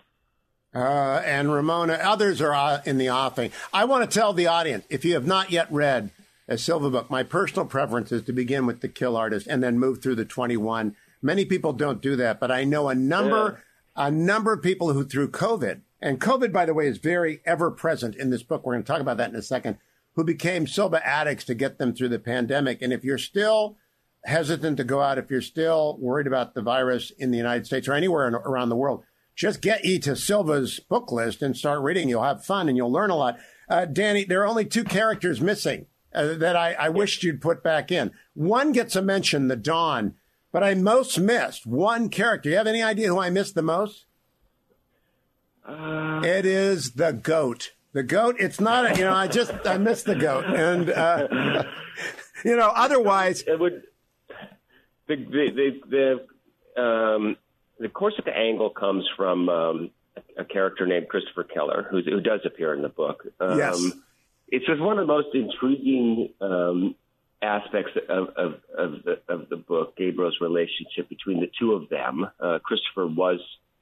Uh, 0.76 1.22
and 1.24 1.54
Ramona, 1.54 1.94
others 1.94 2.42
are 2.42 2.54
uh, 2.54 2.82
in 2.86 2.98
the 2.98 3.10
offing. 3.10 3.52
I 3.72 3.86
want 3.86 4.10
to 4.10 4.20
tell 4.20 4.34
the 4.34 4.48
audience 4.48 4.86
if 4.90 5.06
you 5.06 5.14
have 5.14 5.28
not 5.28 5.52
yet 5.52 5.72
read 5.72 6.10
a 6.48 6.58
Silva 6.58 6.90
book, 6.90 7.10
my 7.10 7.24
personal 7.24 7.66
preference 7.66 8.12
is 8.12 8.24
to 8.24 8.34
begin 8.34 8.66
with 8.66 8.82
The 8.82 8.90
Kill 8.90 9.16
Artist 9.16 9.48
and 9.48 9.64
then 9.64 9.80
move 9.80 10.02
through 10.02 10.16
the 10.16 10.26
21. 10.26 10.96
Many 11.22 11.46
people 11.46 11.74
don't 11.74 12.02
do 12.02 12.16
that, 12.16 12.40
but 12.40 12.52
I 12.52 12.64
know 12.64 12.90
a 12.90 12.96
number, 12.96 13.64
a 13.96 14.12
number 14.12 14.52
of 14.52 14.64
people 14.64 14.92
who 14.92 15.06
through 15.06 15.30
COVID, 15.30 15.82
and 16.02 16.20
COVID, 16.20 16.52
by 16.52 16.66
the 16.66 16.74
way, 16.74 16.88
is 16.88 16.98
very 16.98 17.40
ever 17.46 17.72
present 17.72 18.16
in 18.16 18.30
this 18.30 18.44
book. 18.44 18.66
We're 18.66 18.74
going 18.74 18.84
to 18.84 18.92
talk 18.92 19.00
about 19.00 19.18
that 19.18 19.30
in 19.30 19.38
a 19.38 19.42
second, 19.42 19.78
who 20.16 20.26
became 20.26 20.68
Silva 20.68 21.06
addicts 21.08 21.46
to 21.46 21.54
get 21.54 21.78
them 21.78 21.94
through 21.94 22.10
the 22.10 22.20
pandemic. 22.20 22.82
And 22.82 22.92
if 22.92 23.06
you're 23.06 23.18
still 23.18 23.78
hesitant 24.26 24.78
to 24.78 24.84
go 24.84 25.02
out, 25.02 25.18
if 25.18 25.30
you're 25.30 25.42
still 25.42 25.98
worried 26.00 26.28
about 26.28 26.54
the 26.54 26.62
virus 26.62 27.12
in 27.12 27.32
the 27.32 27.38
United 27.38 27.66
States 27.66 27.88
or 27.88 27.94
anywhere 27.94 28.28
in, 28.28 28.36
around 28.36 28.70
the 28.70 28.76
world, 28.76 29.04
just 29.36 29.62
get 29.62 29.84
E. 29.84 30.00
to 30.00 30.16
Silva's 30.16 30.80
book 30.80 31.12
list 31.12 31.42
and 31.42 31.58
start 31.58 31.82
reading. 31.82 32.10
You'll 32.10 32.24
have 32.24 32.46
fun 32.46 32.68
and 32.68 32.78
you'll 32.78 32.92
learn 32.92 33.10
a 33.10 33.16
lot. 33.16 33.38
Uh, 33.70 33.86
Danny, 33.86 34.24
there 34.24 34.42
are 34.42 34.48
only 34.48 34.66
two 34.66 34.84
characters 34.84 35.42
missing 35.42 35.88
uh, 36.14 36.36
that 36.36 36.56
I, 36.56 36.74
I 36.74 36.90
wished 36.90 37.24
you'd 37.24 37.42
put 37.42 37.64
back 37.64 37.92
in. 37.92 38.12
One 38.34 38.72
gets 38.72 38.96
a 38.96 39.02
mention, 39.02 39.48
the 39.48 39.56
Don, 39.56 40.16
but 40.52 40.64
I 40.64 40.76
most 40.76 41.20
missed 41.20 41.66
one 41.66 42.10
character. 42.10 42.50
You 42.50 42.58
have 42.58 42.68
any 42.68 42.84
idea 42.84 43.08
who 43.08 43.20
I 43.20 43.30
missed 43.30 43.56
the 43.56 43.62
most? 43.64 44.06
Uh, 45.66 46.22
it 46.24 46.46
is 46.46 46.92
the 46.94 47.14
goat. 47.14 47.72
The 47.94 48.04
goat. 48.04 48.36
It's 48.40 48.60
not. 48.60 48.92
A, 48.92 48.98
you 48.98 49.06
know, 49.06 49.14
I 49.14 49.28
just 49.28 49.54
I 49.66 49.78
missed 49.78 50.06
the 50.06 50.16
goat, 50.16 50.46
and 50.46 50.90
uh, 50.90 51.64
you 52.46 52.56
know, 52.56 52.72
otherwise 52.76 53.44
it 53.44 53.60
would. 53.60 53.84
The 55.08 55.16
the 55.16 55.80
the, 55.90 56.20
the 56.76 56.82
um, 56.82 57.38
the 57.80 57.90
Corsica 57.90 58.36
angle 58.36 58.70
comes 58.70 59.06
from 59.18 59.50
um, 59.50 59.92
a 60.38 60.46
character 60.46 60.86
named 60.86 61.10
Christopher 61.10 61.44
Keller, 61.44 61.88
who, 61.90 62.02
who 62.02 62.22
does 62.22 62.42
appear 62.46 62.74
in 62.74 62.82
the 62.82 62.90
book. 62.90 63.24
Um, 63.40 63.58
yes. 63.58 63.92
It's 64.50 64.66
just 64.66 64.80
one 64.80 65.00
of 65.00 65.08
the 65.08 65.14
most 65.14 65.30
intriguing 65.34 66.30
um, 66.40 66.96
aspects 67.42 67.92
of, 68.08 68.30
of, 68.38 68.54
of, 68.78 69.04
the, 69.04 69.20
of 69.28 69.50
the 69.50 69.58
book, 69.58 69.98
Gabriel's 69.98 70.38
relationship 70.40 71.10
between 71.10 71.40
the 71.40 71.50
two 71.60 71.74
of 71.74 71.90
them. 71.90 72.28
Uh, 72.40 72.60
Christopher 72.64 73.08
was 73.08 73.40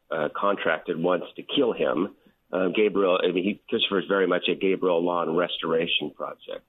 uh, 0.09 0.29
contracted 0.35 1.01
once 1.01 1.25
to 1.35 1.43
kill 1.43 1.73
him. 1.73 2.15
Uh, 2.51 2.69
Gabriel, 2.69 3.19
I 3.21 3.31
mean, 3.31 3.43
he, 3.43 3.61
Christopher 3.69 3.99
is 3.99 4.05
very 4.07 4.27
much 4.27 4.47
a 4.49 4.55
Gabriel 4.55 4.97
Allon 4.97 5.35
restoration 5.35 6.11
project. 6.15 6.65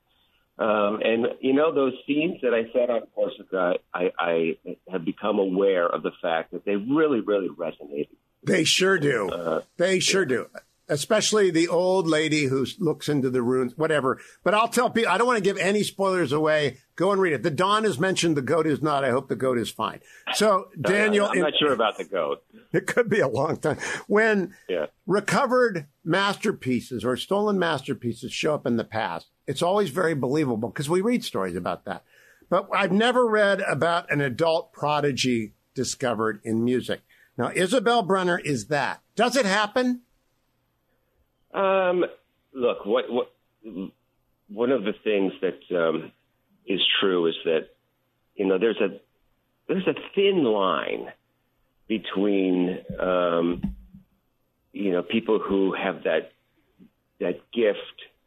Um, 0.59 1.01
and 1.03 1.27
you 1.41 1.55
know 1.55 1.75
those 1.75 1.95
scenes 2.07 2.41
that 2.43 2.53
I 2.53 2.71
said 2.73 2.91
on 2.91 3.03
Corsica, 3.15 3.75
I, 3.93 4.11
I 4.19 4.59
have 4.91 5.05
become 5.05 5.38
aware 5.38 5.87
of 5.87 6.03
the 6.03 6.12
fact 6.21 6.53
that 6.53 6.65
they 6.65 6.77
really, 6.77 7.21
really 7.21 7.49
resonated. 7.49 8.09
They 8.45 8.65
sure 8.65 8.99
do. 8.99 9.31
Uh, 9.31 9.62
they 9.77 9.99
sure 9.99 10.27
do. 10.27 10.47
Especially 10.88 11.51
the 11.51 11.69
old 11.69 12.07
lady 12.07 12.45
who 12.45 12.67
looks 12.79 13.09
into 13.09 13.31
the 13.31 13.41
ruins, 13.41 13.79
whatever. 13.79 14.21
But 14.45 14.53
I'll 14.53 14.69
tell 14.69 14.91
people, 14.91 15.11
I 15.11 15.17
don't 15.17 15.27
want 15.27 15.38
to 15.38 15.43
give 15.43 15.57
any 15.57 15.85
spoilers 15.85 16.33
away. 16.33 16.79
Go 16.97 17.12
and 17.12 17.21
read 17.21 17.33
it. 17.33 17.43
The 17.43 17.51
Don 17.51 17.87
is 17.87 17.99
mentioned. 17.99 18.37
The 18.37 18.43
goat 18.43 18.67
is 18.67 18.83
not. 18.83 19.05
I 19.05 19.11
hope 19.11 19.29
the 19.29 19.37
goat 19.37 19.59
is 19.59 19.71
fine. 19.71 20.01
So, 20.35 20.69
Daniel. 20.79 21.29
I'm 21.29 21.38
not 21.38 21.55
sure 21.59 21.73
about 21.73 21.97
the 21.97 22.05
goat. 22.05 22.45
It 22.73 22.87
could 22.87 23.09
be 23.09 23.21
a 23.21 23.29
long 23.29 23.57
time. 23.57 23.79
When 24.07 24.55
yeah. 24.69 24.87
recovered 25.07 25.87
masterpieces 26.05 27.05
or 27.05 27.17
stolen 27.17 27.59
masterpieces 27.59 28.33
show 28.33 28.55
up 28.55 28.67
in 28.67 28.77
the 28.77 28.85
past, 28.85 29.29
it's 29.46 29.62
always 29.62 29.90
very 29.90 30.14
believable 30.14 30.68
because 30.68 30.88
we 30.88 31.00
read 31.00 31.24
stories 31.24 31.57
about 31.57 31.85
that. 31.85 32.05
But 32.48 32.68
I've 32.74 32.92
never 32.92 33.26
read 33.26 33.61
about 33.61 34.11
an 34.11 34.20
adult 34.20 34.72
prodigy 34.72 35.55
discovered 35.74 36.40
in 36.44 36.64
music. 36.64 37.00
Now, 37.38 37.50
Isabel 37.55 38.02
Brenner 38.02 38.38
is 38.38 38.66
that. 38.66 39.00
Does 39.16 39.37
it 39.37 39.46
happen? 39.46 40.02
Um, 41.55 42.05
look, 42.52 42.85
what, 42.85 43.11
what, 43.11 43.33
one 44.48 44.70
of 44.70 44.85
the 44.85 44.92
things 45.05 45.33
that 45.40 45.76
um, 45.76 46.12
is 46.66 46.81
true 47.00 47.26
is 47.26 47.35
that 47.44 47.68
you 48.35 48.46
know 48.46 48.59
there's 48.59 48.81
a 48.81 49.00
there's 49.68 49.87
a 49.87 49.94
thin 50.14 50.44
line 50.44 51.07
between 51.88 52.78
um, 53.00 53.74
you 54.72 54.92
know 54.92 55.02
people 55.02 55.38
who 55.38 55.74
have 55.74 56.05
that 56.05 56.33
that 57.20 57.40
gift 57.52 57.78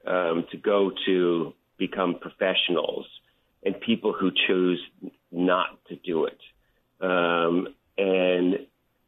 um, 0.06 0.46
to 0.52 0.58
go 0.58 0.92
to 1.06 1.54
become 1.78 2.16
professionals 2.20 3.06
and 3.64 3.80
people 3.80 4.14
who 4.14 4.32
choose 4.48 4.82
not 5.32 5.68
to 5.88 5.96
do 5.96 6.26
it. 6.26 6.40
Um, 7.02 7.68
and 7.98 8.56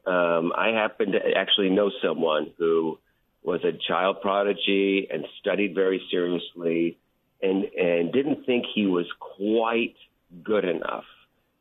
um, 0.06 0.54
I 0.56 0.70
happen 0.74 1.12
to 1.12 1.20
actually 1.36 1.70
know 1.70 1.92
someone 2.04 2.52
who 2.58 2.98
was 3.44 3.62
a 3.64 3.72
child 3.72 4.22
prodigy 4.22 5.08
and 5.12 5.26
studied 5.40 5.76
very 5.76 6.02
seriously 6.12 6.98
and, 7.42 7.66
and 7.66 8.12
didn't 8.12 8.46
think 8.46 8.66
he 8.74 8.88
was 8.88 9.06
quite 9.20 9.96
good 10.44 10.66
enough 10.66 11.06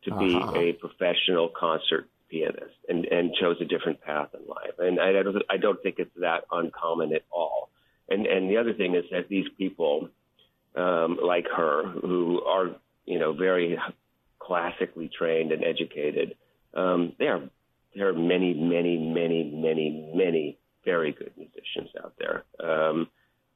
to 0.05 0.13
uh-huh. 0.13 0.53
be 0.53 0.59
a 0.59 0.73
professional 0.73 1.49
concert 1.49 2.09
pianist 2.29 2.75
and, 2.89 3.05
and 3.05 3.35
chose 3.41 3.57
a 3.61 3.65
different 3.65 4.01
path 4.01 4.31
in 4.35 4.47
life. 4.49 4.79
And 4.79 5.01
I 5.01 5.13
don't, 5.13 5.43
I 5.51 5.57
don't 5.59 5.81
think 5.83 5.97
it's 5.99 6.11
that 6.21 6.45
uncommon 6.51 7.15
at 7.15 7.23
all. 7.31 7.71
And 8.09 8.27
and 8.27 8.51
the 8.51 8.59
other 8.59 8.73
thing 8.73 8.95
is 8.95 9.05
that 9.11 9.29
these 9.29 9.47
people, 9.59 10.09
um, 10.77 11.19
like 11.23 11.47
her, 11.57 11.87
who 11.87 12.43
are 12.43 12.77
you 13.05 13.19
know 13.19 13.33
very 13.33 13.79
classically 14.39 15.11
trained 15.17 15.53
and 15.53 15.65
educated, 15.65 16.37
um, 16.75 17.15
there 17.19 17.37
are 17.37 17.51
there 17.95 18.09
are 18.09 18.15
many 18.15 18.55
many 18.55 18.97
many 18.99 19.51
many 19.53 20.13
many 20.15 20.59
very 20.85 21.13
good 21.13 21.33
musicians 21.37 21.91
out 22.03 22.15
there. 22.19 22.45
Um, 22.61 23.09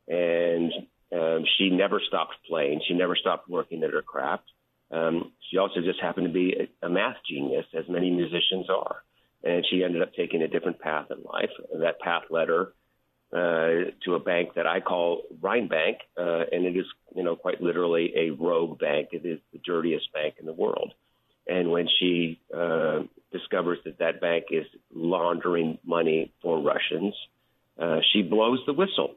and 0.09 0.73
um, 1.13 1.45
she 1.57 1.71
never 1.71 2.01
stopped 2.07 2.35
playing. 2.49 2.81
She 2.87 2.95
never 2.95 3.17
stopped 3.17 3.49
working 3.49 3.83
at 3.85 3.93
her 3.93 4.03
craft. 4.03 4.45
Um, 4.91 5.33
she 5.49 5.57
also 5.57 5.81
just 5.81 6.01
happened 6.01 6.27
to 6.27 6.33
be 6.33 6.55
a, 6.55 6.87
a 6.87 6.91
math 6.91 7.17
genius, 7.29 7.67
as 7.79 7.85
many 7.89 8.11
musicians 8.11 8.69
are. 8.69 9.03
And 9.43 9.65
she 9.71 9.85
ended 9.85 10.03
up 10.03 10.13
taking 10.15 10.43
a 10.43 10.49
different 10.49 10.81
path 10.81 11.07
in 11.11 11.23
life. 11.23 11.51
That 11.81 12.01
path 12.01 12.25
led 12.31 12.49
her 12.49 12.73
uh, 13.33 13.90
to 14.05 14.14
a 14.14 14.19
bank 14.19 14.55
that 14.55 14.66
I 14.66 14.81
call 14.81 15.23
Rhine 15.40 15.69
Bank, 15.69 15.99
uh, 16.19 16.45
and 16.51 16.66
it 16.66 16.77
is, 16.77 16.87
you 17.14 17.23
know, 17.23 17.37
quite 17.37 17.62
literally 17.62 18.12
a 18.16 18.31
rogue 18.31 18.79
bank. 18.79 19.11
It 19.12 19.25
is 19.25 19.38
the 19.53 19.61
dirtiest 19.64 20.12
bank 20.12 20.35
in 20.40 20.47
the 20.47 20.53
world. 20.53 20.93
And 21.47 21.71
when 21.71 21.88
she 21.99 22.40
uh, 22.55 23.01
discovers 23.33 23.79
that 23.85 23.99
that 23.99 24.21
bank 24.21 24.47
is 24.51 24.66
laundering 24.95 25.79
money 25.85 26.33
for 26.43 26.61
Russians, 26.61 27.14
uh, 27.79 27.99
she 28.12 28.23
blows 28.23 28.61
the 28.66 28.73
whistle. 28.73 29.14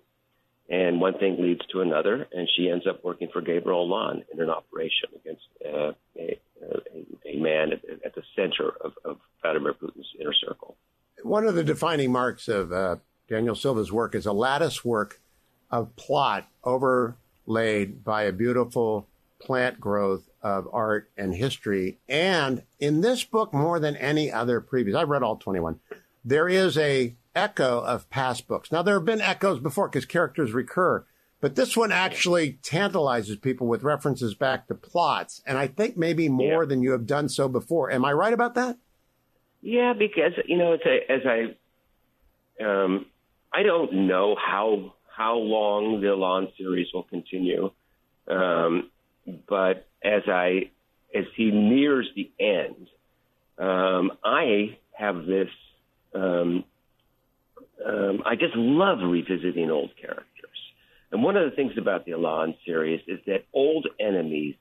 And 0.69 1.02
one 1.02 1.17
thing 1.17 1.41
leads 1.41 1.65
to 1.73 1.82
another, 1.82 2.28
and 2.32 2.49
she 2.56 2.69
ends 2.69 2.88
up 2.88 3.04
working 3.04 3.28
for 3.34 3.41
Gabriel 3.41 3.82
Allon 3.82 4.23
in 4.32 4.39
an 4.39 4.49
operation 4.49 5.10
against 5.15 5.43
uh, 5.65 5.91
a, 6.17 6.39
a, 7.26 7.38
man 7.38 7.73
at, 7.73 7.82
at, 8.06 8.15
the 8.15 8.23
center 8.36 8.69
of, 8.69 8.93
of 9.04 9.17
Vladimir 9.41 9.73
Putin's 9.73 10.08
inner 10.19 10.34
circle. 10.34 10.78
One 11.21 11.45
of 11.45 11.56
the 11.56 11.63
defining 11.63 12.12
marks 12.12 12.47
of 12.47 12.71
Daniel 13.27 13.55
Silva's 13.55 13.91
work 13.91 14.15
is 14.15 14.25
a 14.25 14.33
lattice 14.33 14.83
work 14.83 15.21
of 15.71 15.95
plot 15.95 16.47
overlaid 16.63 18.03
by 18.03 18.23
a 18.23 18.31
beautiful 18.31 19.07
plant 19.39 19.79
growth 19.79 20.29
of 20.41 20.67
art 20.71 21.09
and 21.17 21.36
history. 21.36 21.99
And 22.07 22.63
in 22.79 23.01
this 23.01 23.23
book, 23.23 23.53
more 23.53 23.79
than 23.79 23.95
any 23.95 24.31
other 24.31 24.62
previous, 24.62 24.95
I've 24.95 25.09
read 25.09 25.23
all 25.23 25.38
21, 25.38 25.79
there 26.23 26.47
is 26.47 26.77
a 26.77 27.15
echo 27.36 27.79
of 27.79 28.09
past 28.09 28.47
books. 28.47 28.71
Now, 28.71 28.81
there 28.81 28.95
have 28.95 29.05
been 29.05 29.21
echoes 29.21 29.59
before 29.59 29.89
because 29.89 30.05
characters 30.05 30.51
recur, 30.51 31.05
but 31.41 31.55
this 31.55 31.75
one 31.75 31.91
actually 31.91 32.59
tantalizes 32.62 33.38
people 33.38 33.67
with 33.67 33.83
references 33.83 34.36
back 34.36 34.67
to 34.67 34.75
plots. 34.75 35.41
And 35.45 35.57
I 35.57 35.67
think 35.67 35.97
maybe 35.97 36.29
more 36.29 36.63
yeah. 36.63 36.67
than 36.67 36.83
you 36.83 36.91
have 36.91 37.07
done 37.07 37.29
so 37.29 37.49
before. 37.49 37.91
Am 37.91 38.05
I 38.05 38.13
right 38.13 38.33
about 38.33 38.55
that? 38.55 38.77
Yeah, 39.62 39.93
because, 39.93 40.33
you 40.45 40.57
know, 40.57 40.73
a, 40.73 41.12
as 41.12 41.21
I 41.25 42.63
um, 42.63 43.05
I 43.54 43.63
don't 43.63 44.08
know 44.08 44.36
how 44.36 44.94
how 45.16 45.36
long 45.36 46.02
the 46.02 46.10
Allon 46.10 46.48
series 46.58 46.88
will 46.94 47.04
continue, 47.04 47.72
um, 48.28 48.89
but 49.48 49.88
as 50.04 50.24
I 50.28 50.72
as 51.13 51.26
he 51.36 51.52
nears 51.52 52.10
the 52.16 52.32
end, 52.39 52.88
um, 53.60 54.12
I 54.24 54.78
have 54.94 55.26
this. 55.26 55.50
Um, 56.16 56.63
um, 57.86 58.24
I 58.26 58.36
just 58.36 58.56
love 58.56 59.00
revisiting 59.04 59.70
old 59.70 59.92
characters, 60.00 60.60
and 61.12 61.24
one 61.24 61.38
of 61.38 61.50
the 61.50 61.56
things 61.56 61.74
about 61.78 62.06
the 62.06 62.13
Allon 62.13 62.56
series 62.66 63.02
is 63.08 63.20
that 63.28 63.46
old 63.54 63.88
enemies 64.00 64.56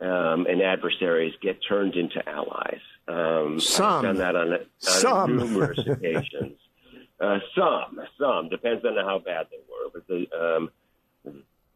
um, 0.00 0.46
and 0.46 0.62
adversaries 0.62 1.34
get 1.40 1.58
turned 1.68 1.94
into 1.94 2.26
allies. 2.28 2.80
Um, 3.06 3.60
Some. 3.60 3.86
I've 3.86 4.02
done 4.02 4.16
that 4.18 4.36
on, 4.36 4.58
on 5.06 5.36
numerous 5.36 5.78
occasions. 5.78 6.58
Uh, 7.20 7.38
some, 7.54 8.00
some 8.18 8.48
depends 8.48 8.84
on 8.84 8.94
how 8.96 9.18
bad 9.18 9.46
they 9.50 9.58
were. 9.68 9.90
But 9.92 10.06
the 10.06 10.26
um, 10.36 10.70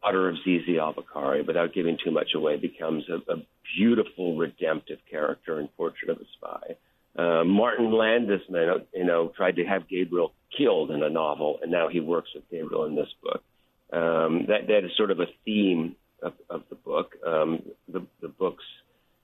daughter 0.01 0.29
of 0.29 0.35
Zizi 0.43 0.75
Albakari, 0.75 1.45
without 1.45 1.73
giving 1.73 1.97
too 2.03 2.11
much 2.11 2.31
away, 2.35 2.57
becomes 2.57 3.03
a, 3.09 3.31
a 3.31 3.43
beautiful 3.77 4.37
redemptive 4.37 4.99
character 5.09 5.59
in 5.59 5.67
Portrait 5.69 6.09
of 6.09 6.17
a 6.17 6.25
Spy. 6.37 6.75
Uh, 7.15 7.43
Martin 7.43 7.91
Landesmann, 7.91 8.85
you 8.93 9.05
know, 9.05 9.31
tried 9.35 9.57
to 9.57 9.65
have 9.65 9.87
Gabriel 9.87 10.33
killed 10.57 10.91
in 10.91 11.03
a 11.03 11.09
novel, 11.09 11.59
and 11.61 11.71
now 11.71 11.87
he 11.87 11.99
works 11.99 12.29
with 12.33 12.49
Gabriel 12.49 12.85
in 12.85 12.95
this 12.95 13.09
book. 13.21 13.43
Um, 13.91 14.45
that 14.47 14.67
that 14.67 14.85
is 14.85 14.91
sort 14.97 15.11
of 15.11 15.19
a 15.19 15.27
theme 15.45 15.95
of, 16.23 16.33
of 16.49 16.63
the 16.69 16.75
book. 16.75 17.11
Um, 17.25 17.61
the, 17.87 18.05
the 18.21 18.27
books 18.27 18.63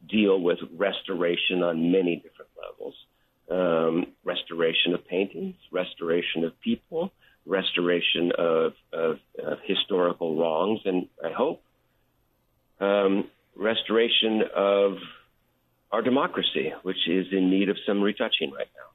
deal 0.08 0.40
with 0.40 0.60
restoration 0.78 1.64
on 1.64 1.92
many 1.92 2.18
different 2.18 2.52
levels 2.62 2.94
um, 3.50 4.08
restoration 4.24 4.94
of 4.94 5.08
paintings, 5.08 5.56
restoration 5.72 6.44
of 6.44 6.60
people, 6.62 7.12
restoration 7.46 8.32
of, 8.38 8.74
of, 8.94 9.18
of 9.44 9.58
historical 9.66 10.36
wrongs, 10.38 10.82
and 10.86 11.08
I 11.24 11.32
hope 11.32 11.64
um, 12.80 13.30
restoration 13.56 14.44
of 14.56 14.94
our 15.92 16.02
democracy, 16.02 16.72
which 16.84 17.08
is 17.08 17.28
in 17.32 17.50
need 17.50 17.70
of 17.70 17.78
some 17.86 18.02
retouching 18.02 18.52
right 18.52 18.68
now. 18.76 18.90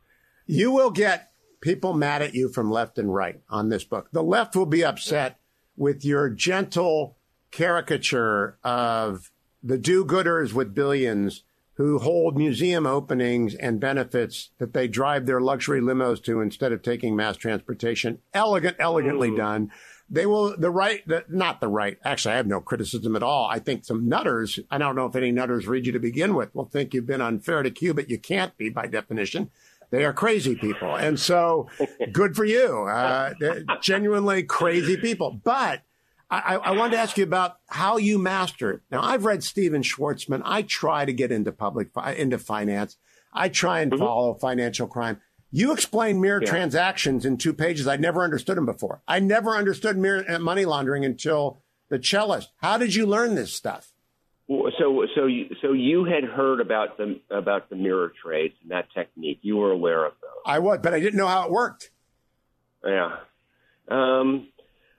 You 0.47 0.71
will 0.71 0.91
get 0.91 1.33
people 1.61 1.95
mad 1.95 2.23
at 2.23 2.35
you 2.35 2.49
from 2.49 2.71
left 2.71 2.99
and 2.99 3.13
right 3.13 3.41
on 3.49 3.69
this 3.69 3.85
book. 3.85 4.09
The 4.13 4.23
left 4.23 4.55
will 4.55 4.67
be 4.67 4.85
upset 4.85 5.41
with 5.77 6.05
your 6.05 6.31
gentle 6.31 7.17
caricature 7.51 8.59
of 8.63 9.31
the 9.63 9.79
do 9.79 10.05
gooders 10.05 10.53
with 10.53 10.75
billions 10.75 11.43
who 11.75 11.99
hold 11.99 12.37
museum 12.37 12.87
openings 12.87 13.55
and 13.55 13.81
benefits 13.81 14.51
that 14.59 14.73
they 14.73 14.87
drive 14.87 15.27
their 15.27 15.41
luxury 15.41 15.81
limos 15.81 16.23
to 16.23 16.41
instead 16.41 16.73
of 16.73 16.83
taking 16.83 17.17
mass 17.17 17.37
transportation. 17.37 18.19
Elegant, 18.33 18.77
elegantly 18.79 19.35
done. 19.35 19.71
They 20.09 20.27
will, 20.27 20.57
the 20.57 20.71
right, 20.71 21.07
the, 21.09 21.25
not 21.29 21.61
the 21.61 21.69
right. 21.69 21.99
Actually, 22.05 22.35
I 22.35 22.37
have 22.37 22.47
no 22.47 22.61
criticism 22.61 23.17
at 23.17 23.23
all. 23.23 23.49
I 23.49 23.59
think 23.59 23.85
some 23.85 24.09
nutters, 24.09 24.61
I 24.71 24.79
don't 24.79 24.95
know 24.95 25.07
if 25.07 25.17
any 25.17 25.33
nutters 25.33 25.67
read 25.67 25.87
you 25.87 25.93
to 25.93 25.99
begin 25.99 26.35
with, 26.35 26.55
will 26.55 26.67
think 26.67 26.95
you've 26.95 27.07
been 27.07 27.21
unfair 27.21 27.63
to 27.63 27.71
Cuba. 27.71 28.09
You 28.09 28.19
can't 28.19 28.57
be 28.57 28.69
by 28.69 28.87
definition. 28.87 29.51
They 29.91 30.05
are 30.05 30.13
crazy 30.13 30.55
people. 30.55 30.95
And 30.95 31.19
so 31.19 31.69
good 32.13 32.37
for 32.37 32.45
you. 32.45 32.85
Uh, 32.85 33.35
genuinely 33.81 34.43
crazy 34.45 34.97
people. 34.97 35.41
But 35.43 35.83
I, 36.39 36.55
I 36.57 36.71
wanted 36.73 36.93
to 36.93 37.03
ask 37.03 37.17
you 37.17 37.25
about 37.25 37.57
how 37.69 37.97
you 37.97 38.19
master 38.19 38.71
it. 38.73 38.81
Now, 38.91 39.03
I've 39.03 39.25
read 39.25 39.43
Stephen 39.43 39.83
Schwarzman. 39.83 40.43
I 40.45 40.63
try 40.63 41.05
to 41.05 41.13
get 41.13 41.31
into 41.31 41.53
public, 41.53 41.89
into 42.17 42.39
finance. 42.39 42.97
I 43.33 43.49
try 43.49 43.81
and 43.81 43.93
mm-hmm. 43.93 44.03
follow 44.03 44.35
financial 44.35 44.87
crime. 44.87 45.21
You 45.51 45.73
explain 45.73 46.21
mirror 46.21 46.41
yeah. 46.43 46.51
transactions 46.51 47.25
in 47.25 47.37
two 47.37 47.53
pages. 47.53 47.87
I 47.87 47.97
never 47.97 48.23
understood 48.25 48.57
them 48.57 48.67
before. 48.67 49.03
I 49.07 49.21
never 49.21 49.57
understood 49.57 49.97
mirror 49.97 50.25
uh, 50.29 50.39
money 50.39 50.65
laundering 50.65 51.05
until 51.05 51.63
the 51.91 51.99
cellist. 51.99 52.49
How 52.57 52.79
did 52.79 52.95
you 52.95 53.07
learn 53.07 53.37
this 53.37 53.55
stuff? 53.55 53.93
So, 54.49 55.07
so 55.15 55.27
you, 55.27 55.55
so 55.63 55.73
you 55.73 56.05
had 56.05 56.25
heard 56.25 56.61
about 56.61 56.99
the 56.99 57.21
about 57.31 57.71
the 57.71 57.77
mirror 57.77 58.13
trades 58.23 58.55
and 58.63 58.73
that 58.73 58.89
technique. 58.93 59.39
You 59.43 59.57
were 59.57 59.71
aware 59.71 60.05
of 60.05 60.13
those. 60.21 60.43
I 60.45 60.59
was, 60.59 60.81
but 60.83 60.93
I 60.93 61.01
didn't 61.01 61.17
know 61.17 61.29
how 61.29 61.47
it 61.47 61.51
worked. 61.51 61.91
Yeah. 62.85 63.17
Um, 63.89 64.49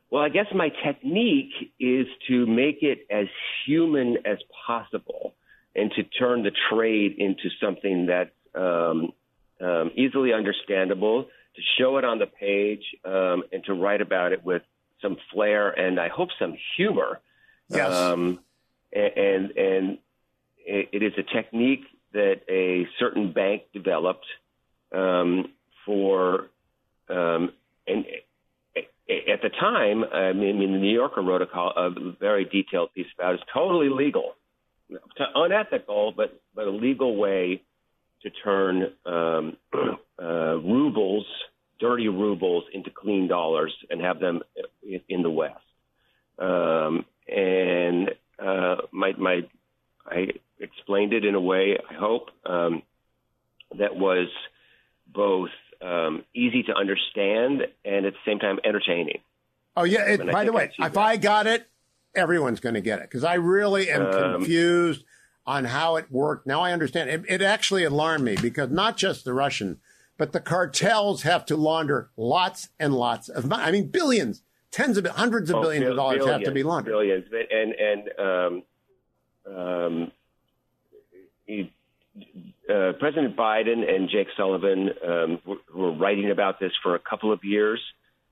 well, 0.09 0.23
I 0.23 0.29
guess 0.29 0.47
my 0.53 0.69
technique 0.69 1.73
is 1.79 2.07
to 2.27 2.45
make 2.45 2.79
it 2.81 3.07
as 3.09 3.27
human 3.65 4.17
as 4.25 4.37
possible 4.65 5.35
and 5.75 5.91
to 5.91 6.03
turn 6.03 6.43
the 6.43 6.51
trade 6.69 7.15
into 7.17 7.49
something 7.61 8.05
that's 8.05 8.29
um, 8.53 9.11
um, 9.59 9.91
easily 9.95 10.31
understandable, 10.31 11.23
to 11.23 11.61
show 11.77 11.97
it 11.97 12.05
on 12.05 12.19
the 12.19 12.27
page, 12.27 12.83
um, 13.03 13.43
and 13.51 13.63
to 13.65 13.73
write 13.73 14.01
about 14.01 14.31
it 14.31 14.45
with 14.45 14.61
some 15.01 15.17
flair 15.31 15.69
and 15.69 15.99
I 15.99 16.07
hope 16.07 16.29
some 16.39 16.57
humor. 16.77 17.19
Yes. 17.69 17.91
Um, 17.91 18.39
and 18.93 19.51
and 19.57 19.97
it 20.65 21.03
is 21.03 21.13
a 21.17 21.23
technique 21.23 21.83
that 22.13 22.41
a 22.49 22.87
certain 22.97 23.33
bank 23.33 23.63
developed 23.73 24.25
um, 24.93 25.51
for 25.85 26.47
um, 27.09 27.51
and 27.87 28.05
at 29.07 29.41
the 29.41 29.49
time, 29.49 30.03
I 30.03 30.33
mean, 30.33 30.59
the 30.59 30.79
New 30.79 30.93
Yorker 30.93 31.21
wrote 31.21 31.41
a, 31.41 31.45
call, 31.45 31.73
a 31.75 31.91
very 32.19 32.45
detailed 32.45 32.93
piece 32.93 33.05
about 33.17 33.33
it. 33.33 33.41
It's 33.41 33.51
totally 33.53 33.89
legal, 33.89 34.33
unethical, 35.35 36.13
but 36.15 36.39
but 36.55 36.65
a 36.65 36.71
legal 36.71 37.15
way 37.15 37.61
to 38.23 38.29
turn 38.29 38.93
um, 39.05 39.57
uh, 40.19 40.57
rubles, 40.57 41.25
dirty 41.79 42.07
rubles, 42.07 42.63
into 42.73 42.89
clean 42.89 43.27
dollars 43.27 43.73
and 43.89 44.01
have 44.01 44.19
them 44.19 44.41
in 45.07 45.21
the 45.21 45.29
West. 45.29 45.59
Um, 46.39 47.05
and 47.27 48.09
uh, 48.39 48.77
my 48.91 49.11
my 49.17 49.41
I 50.07 50.29
explained 50.59 51.13
it 51.13 51.25
in 51.25 51.35
a 51.35 51.41
way 51.41 51.77
I 51.89 51.93
hope 51.93 52.29
um, 52.45 52.81
that 53.77 53.95
was 53.95 54.29
both 55.07 55.49
um, 55.81 56.23
easy 56.33 56.63
to 56.63 56.73
understand 56.73 57.67
and 57.83 58.05
at 58.05 58.13
the 58.13 58.19
same 58.25 58.39
time 58.39 58.59
entertaining. 58.63 59.19
Oh 59.77 59.83
yeah! 59.83 60.05
It, 60.05 60.31
by 60.31 60.45
the 60.45 60.53
way, 60.53 60.71
if 60.77 60.93
that. 60.93 60.97
I 60.97 61.17
got 61.17 61.47
it, 61.47 61.67
everyone's 62.15 62.59
going 62.59 62.75
to 62.75 62.81
get 62.81 62.99
it 62.99 63.09
because 63.09 63.23
I 63.23 63.35
really 63.35 63.89
am 63.89 64.05
um, 64.05 64.33
confused 64.35 65.03
on 65.45 65.65
how 65.65 65.95
it 65.97 66.09
worked. 66.09 66.47
Now 66.47 66.61
I 66.61 66.71
understand. 66.71 67.09
It, 67.09 67.23
it, 67.27 67.41
actually 67.41 67.83
alarmed 67.83 68.23
me 68.23 68.35
because 68.41 68.69
not 68.71 68.97
just 68.97 69.25
the 69.25 69.33
Russian, 69.33 69.79
but 70.17 70.31
the 70.31 70.39
cartels 70.39 71.23
have 71.23 71.45
to 71.47 71.57
launder 71.57 72.09
lots 72.15 72.69
and 72.79 72.93
lots 72.93 73.29
of 73.29 73.45
money. 73.45 73.63
I 73.63 73.71
mean, 73.71 73.87
billions, 73.89 74.43
tens 74.71 74.97
of 74.97 75.05
hundreds 75.05 75.49
of 75.49 75.57
oh, 75.57 75.61
billions 75.61 75.87
of 75.87 75.95
dollars 75.97 76.19
billions, 76.19 76.39
have 76.39 76.43
to 76.43 76.51
be 76.51 76.63
laundered. 76.63 76.93
Billions, 76.93 77.25
and 77.51 77.73
and 77.73 78.09
um, 78.19 78.63
um, 79.55 80.11
uh, 82.69 82.93
President 82.99 83.35
Biden 83.35 83.87
and 83.87 84.09
Jake 84.09 84.27
Sullivan 84.35 84.89
um, 85.05 85.41
were, 85.73 85.91
writing 85.91 86.31
about 86.31 86.59
this 86.59 86.71
for 86.81 86.95
a 86.95 86.99
couple 86.99 87.31
of 87.31 87.43
years 87.43 87.79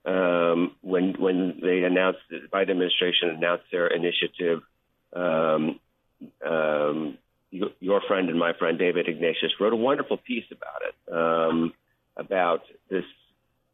um, 0.06 0.76
when 0.82 1.14
when 1.20 1.60
they 1.62 1.84
announced 1.84 2.20
the 2.30 2.40
Biden 2.52 2.72
administration 2.72 3.30
announced 3.30 3.66
their 3.72 3.88
initiative. 3.88 4.62
Um, 5.16 5.80
um, 6.46 7.18
your 7.52 8.02
friend 8.08 8.30
and 8.30 8.40
my 8.40 8.54
friend 8.54 8.80
David 8.80 9.08
Ignatius 9.08 9.52
wrote 9.60 9.74
a 9.74 9.78
wonderful 9.78 10.18
piece 10.18 10.46
about 10.52 10.82
it 10.88 11.14
um, 11.14 11.74
about 12.18 12.62
this 12.90 13.06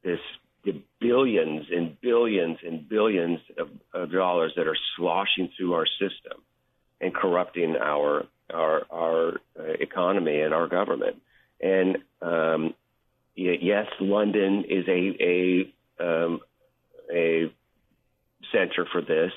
this 0.04 0.20
the 0.66 0.82
billions 1.00 1.68
and 1.72 2.00
billions 2.02 2.58
and 2.66 2.88
billions 2.88 3.40
of, 3.58 3.70
of 3.94 4.12
dollars 4.12 4.52
that 4.58 4.68
are 4.68 4.78
sloshing 4.98 5.50
through 5.56 5.74
our 5.74 5.86
system 5.86 6.42
and 7.00 7.14
corrupting 7.16 7.78
our 7.78 8.26
our 8.54 8.84
our 8.92 9.30
uh, 9.60 9.64
economy 9.80 10.42
and 10.42 10.54
our 10.54 10.68
government. 10.68 11.18
And 11.62 11.98
um, 12.22 12.74
yes, 13.36 13.88
London 14.00 14.66
is 14.70 14.86
a 14.88 15.74
a 16.00 16.04
um, 16.04 16.40
a 17.14 17.52
center 18.52 18.86
for 18.92 19.02
this. 19.02 19.32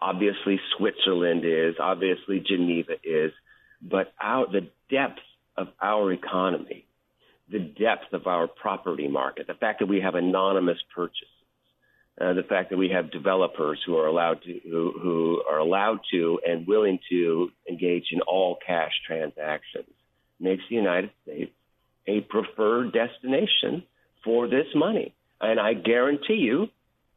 Obviously, 0.00 0.60
Switzerland 0.76 1.44
is. 1.44 1.74
Obviously, 1.80 2.40
Geneva 2.40 2.92
is. 3.02 3.32
But 3.82 4.12
out 4.20 4.52
the 4.52 4.68
depth 4.90 5.20
of 5.56 5.68
our 5.80 6.12
economy, 6.12 6.86
the 7.50 7.58
depth 7.58 8.12
of 8.12 8.26
our 8.26 8.46
property 8.46 9.08
market, 9.08 9.46
the 9.46 9.54
fact 9.54 9.80
that 9.80 9.86
we 9.86 10.00
have 10.00 10.14
anonymous 10.14 10.78
purchases, 10.94 11.28
uh, 12.20 12.32
the 12.32 12.42
fact 12.42 12.70
that 12.70 12.78
we 12.78 12.88
have 12.90 13.10
developers 13.10 13.78
who 13.84 13.96
are 13.96 14.06
allowed 14.06 14.42
to 14.42 14.60
who, 14.64 14.92
who 15.00 15.42
are 15.50 15.58
allowed 15.58 16.00
to 16.10 16.40
and 16.46 16.66
willing 16.66 16.98
to 17.10 17.50
engage 17.68 18.06
in 18.10 18.20
all 18.22 18.56
cash 18.66 18.92
transactions 19.06 19.88
makes 20.40 20.62
the 20.68 20.76
United 20.76 21.10
States 21.22 21.52
a 22.06 22.20
preferred 22.20 22.92
destination 22.92 23.82
for 24.24 24.48
this 24.48 24.66
money. 24.74 25.14
And 25.40 25.60
I 25.60 25.74
guarantee 25.74 26.34
you, 26.34 26.68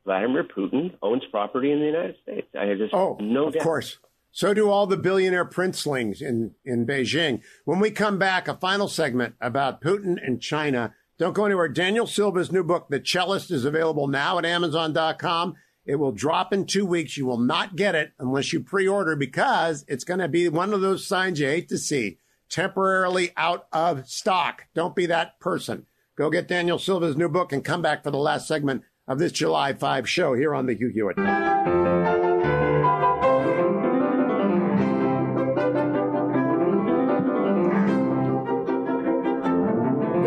Vladimir 0.06 0.44
Putin 0.44 0.96
owns 1.02 1.24
property 1.32 1.72
in 1.72 1.80
the 1.80 1.86
United 1.86 2.16
States. 2.24 2.48
I 2.58 2.74
just 2.76 2.94
oh, 2.94 3.18
no 3.20 3.48
of 3.48 3.54
doubt. 3.54 3.64
course. 3.64 3.98
So 4.32 4.54
do 4.54 4.70
all 4.70 4.86
the 4.86 4.98
billionaire 4.98 5.46
princelings 5.46 6.22
in, 6.22 6.54
in 6.64 6.86
Beijing. 6.86 7.42
When 7.66 7.80
we 7.80 7.90
come 7.90 8.20
back, 8.20 8.48
a 8.48 8.54
final 8.56 8.88
segment 8.88 9.36
about 9.42 9.82
Putin 9.82 10.18
and 10.24 10.40
China 10.42 10.94
don't 11.20 11.34
go 11.34 11.46
anywhere. 11.46 11.68
Daniel 11.68 12.08
Silva's 12.08 12.52
new 12.52 12.64
book, 12.64 12.88
The 12.90 13.00
Cellist, 13.00 13.52
is 13.52 13.66
available 13.66 14.08
now 14.08 14.40
at 14.40 14.46
Amazon.com. 14.46 15.56
It 15.86 15.96
will 15.96 16.14
drop 16.14 16.54
in 16.54 16.66
two 16.66 16.86
weeks. 16.86 17.18
You 17.18 17.26
will 17.26 17.40
not 17.40 17.76
get 17.76 17.94
it 17.94 18.14
unless 18.20 18.54
you 18.54 18.62
pre 18.62 18.88
order 18.88 19.16
because 19.16 19.84
it's 19.88 20.06
going 20.06 20.22
to 20.22 20.30
be 20.30 20.48
one 20.48 20.74
of 20.74 20.82
those 20.82 21.06
signs 21.06 21.40
you 21.40 21.48
hate 21.48 21.68
to 21.70 21.78
see 21.78 22.20
temporarily 22.50 23.32
out 23.36 23.68
of 23.74 24.08
stock. 24.08 24.66
Don't 24.74 24.96
be 24.96 25.06
that 25.08 25.40
person. 25.40 25.86
Go 26.18 26.30
get 26.30 26.48
Daniel 26.48 26.80
Silva's 26.80 27.18
new 27.18 27.30
book 27.30 27.52
and 27.52 27.64
come 27.66 27.82
back 27.82 28.04
for 28.04 28.12
the 28.12 28.18
last 28.18 28.48
segment 28.48 28.84
of 29.08 29.20
this 29.20 29.32
July 29.32 29.74
5 29.74 30.08
show 30.08 30.34
here 30.36 30.56
on 30.56 30.68
The 30.68 30.76
Hugh 30.76 30.92
Hewitt. 30.94 32.19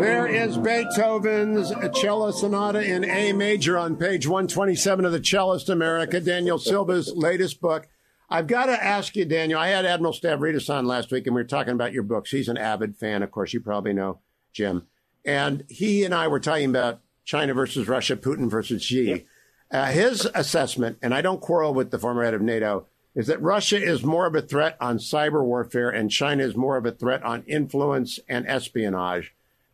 Is 0.03 0.57
Beethoven's 0.57 1.71
cello 1.97 2.31
sonata 2.31 2.83
in 2.83 3.05
A 3.05 3.31
major 3.31 3.77
on 3.77 3.95
page 3.95 4.27
127 4.27 5.05
of 5.05 5.13
the 5.13 5.23
Cellist 5.23 5.69
America, 5.69 6.19
Daniel 6.19 6.59
Silva's 6.59 7.13
latest 7.15 7.61
book. 7.61 7.87
I've 8.29 8.47
got 8.47 8.65
to 8.65 8.83
ask 8.83 9.15
you, 9.15 9.23
Daniel. 9.23 9.59
I 9.59 9.69
had 9.69 9.85
Admiral 9.85 10.13
Stavridis 10.13 10.69
on 10.69 10.85
last 10.85 11.09
week, 11.09 11.25
and 11.25 11.33
we 11.33 11.41
were 11.41 11.47
talking 11.47 11.71
about 11.71 11.93
your 11.93 12.03
books. 12.03 12.31
He's 12.31 12.49
an 12.49 12.57
avid 12.57 12.97
fan, 12.97 13.23
of 13.23 13.31
course. 13.31 13.53
You 13.53 13.61
probably 13.61 13.93
know 13.93 14.19
Jim, 14.51 14.87
and 15.23 15.63
he 15.69 16.03
and 16.03 16.13
I 16.13 16.27
were 16.27 16.41
talking 16.41 16.69
about 16.69 16.99
China 17.23 17.53
versus 17.53 17.87
Russia, 17.87 18.17
Putin 18.17 18.49
versus 18.49 18.83
Xi. 18.83 19.25
Uh, 19.71 19.85
his 19.85 20.27
assessment, 20.35 20.97
and 21.01 21.13
I 21.13 21.21
don't 21.21 21.39
quarrel 21.39 21.73
with 21.73 21.91
the 21.91 21.99
former 21.99 22.25
head 22.25 22.33
of 22.33 22.41
NATO, 22.41 22.87
is 23.15 23.27
that 23.27 23.41
Russia 23.41 23.81
is 23.81 24.03
more 24.03 24.25
of 24.25 24.35
a 24.35 24.41
threat 24.41 24.75
on 24.81 24.97
cyber 24.97 25.45
warfare, 25.45 25.89
and 25.89 26.11
China 26.11 26.43
is 26.43 26.57
more 26.57 26.75
of 26.75 26.85
a 26.85 26.91
threat 26.91 27.23
on 27.23 27.43
influence 27.43 28.19
and 28.27 28.45
espionage. 28.47 29.33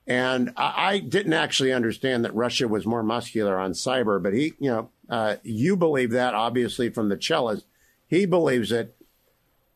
And 0.09 0.51
I, 0.57 0.73
I, 0.93 0.99
didn't 0.99 1.33
actually 1.33 1.71
understand 1.71 2.25
that 2.25 2.33
Russia 2.33 2.67
was 2.67 2.87
more 2.87 3.03
muscular 3.03 3.59
on 3.59 3.73
cyber, 3.73 4.21
but 4.21 4.33
he, 4.33 4.53
you 4.59 4.71
know, 4.71 4.89
uh, 5.07 5.35
you 5.43 5.77
believe 5.77 6.09
that 6.11 6.33
obviously 6.33 6.89
from 6.89 7.09
the 7.09 7.15
cellist. 7.15 7.65
He 8.07 8.25
believes 8.25 8.71
it. 8.71 8.95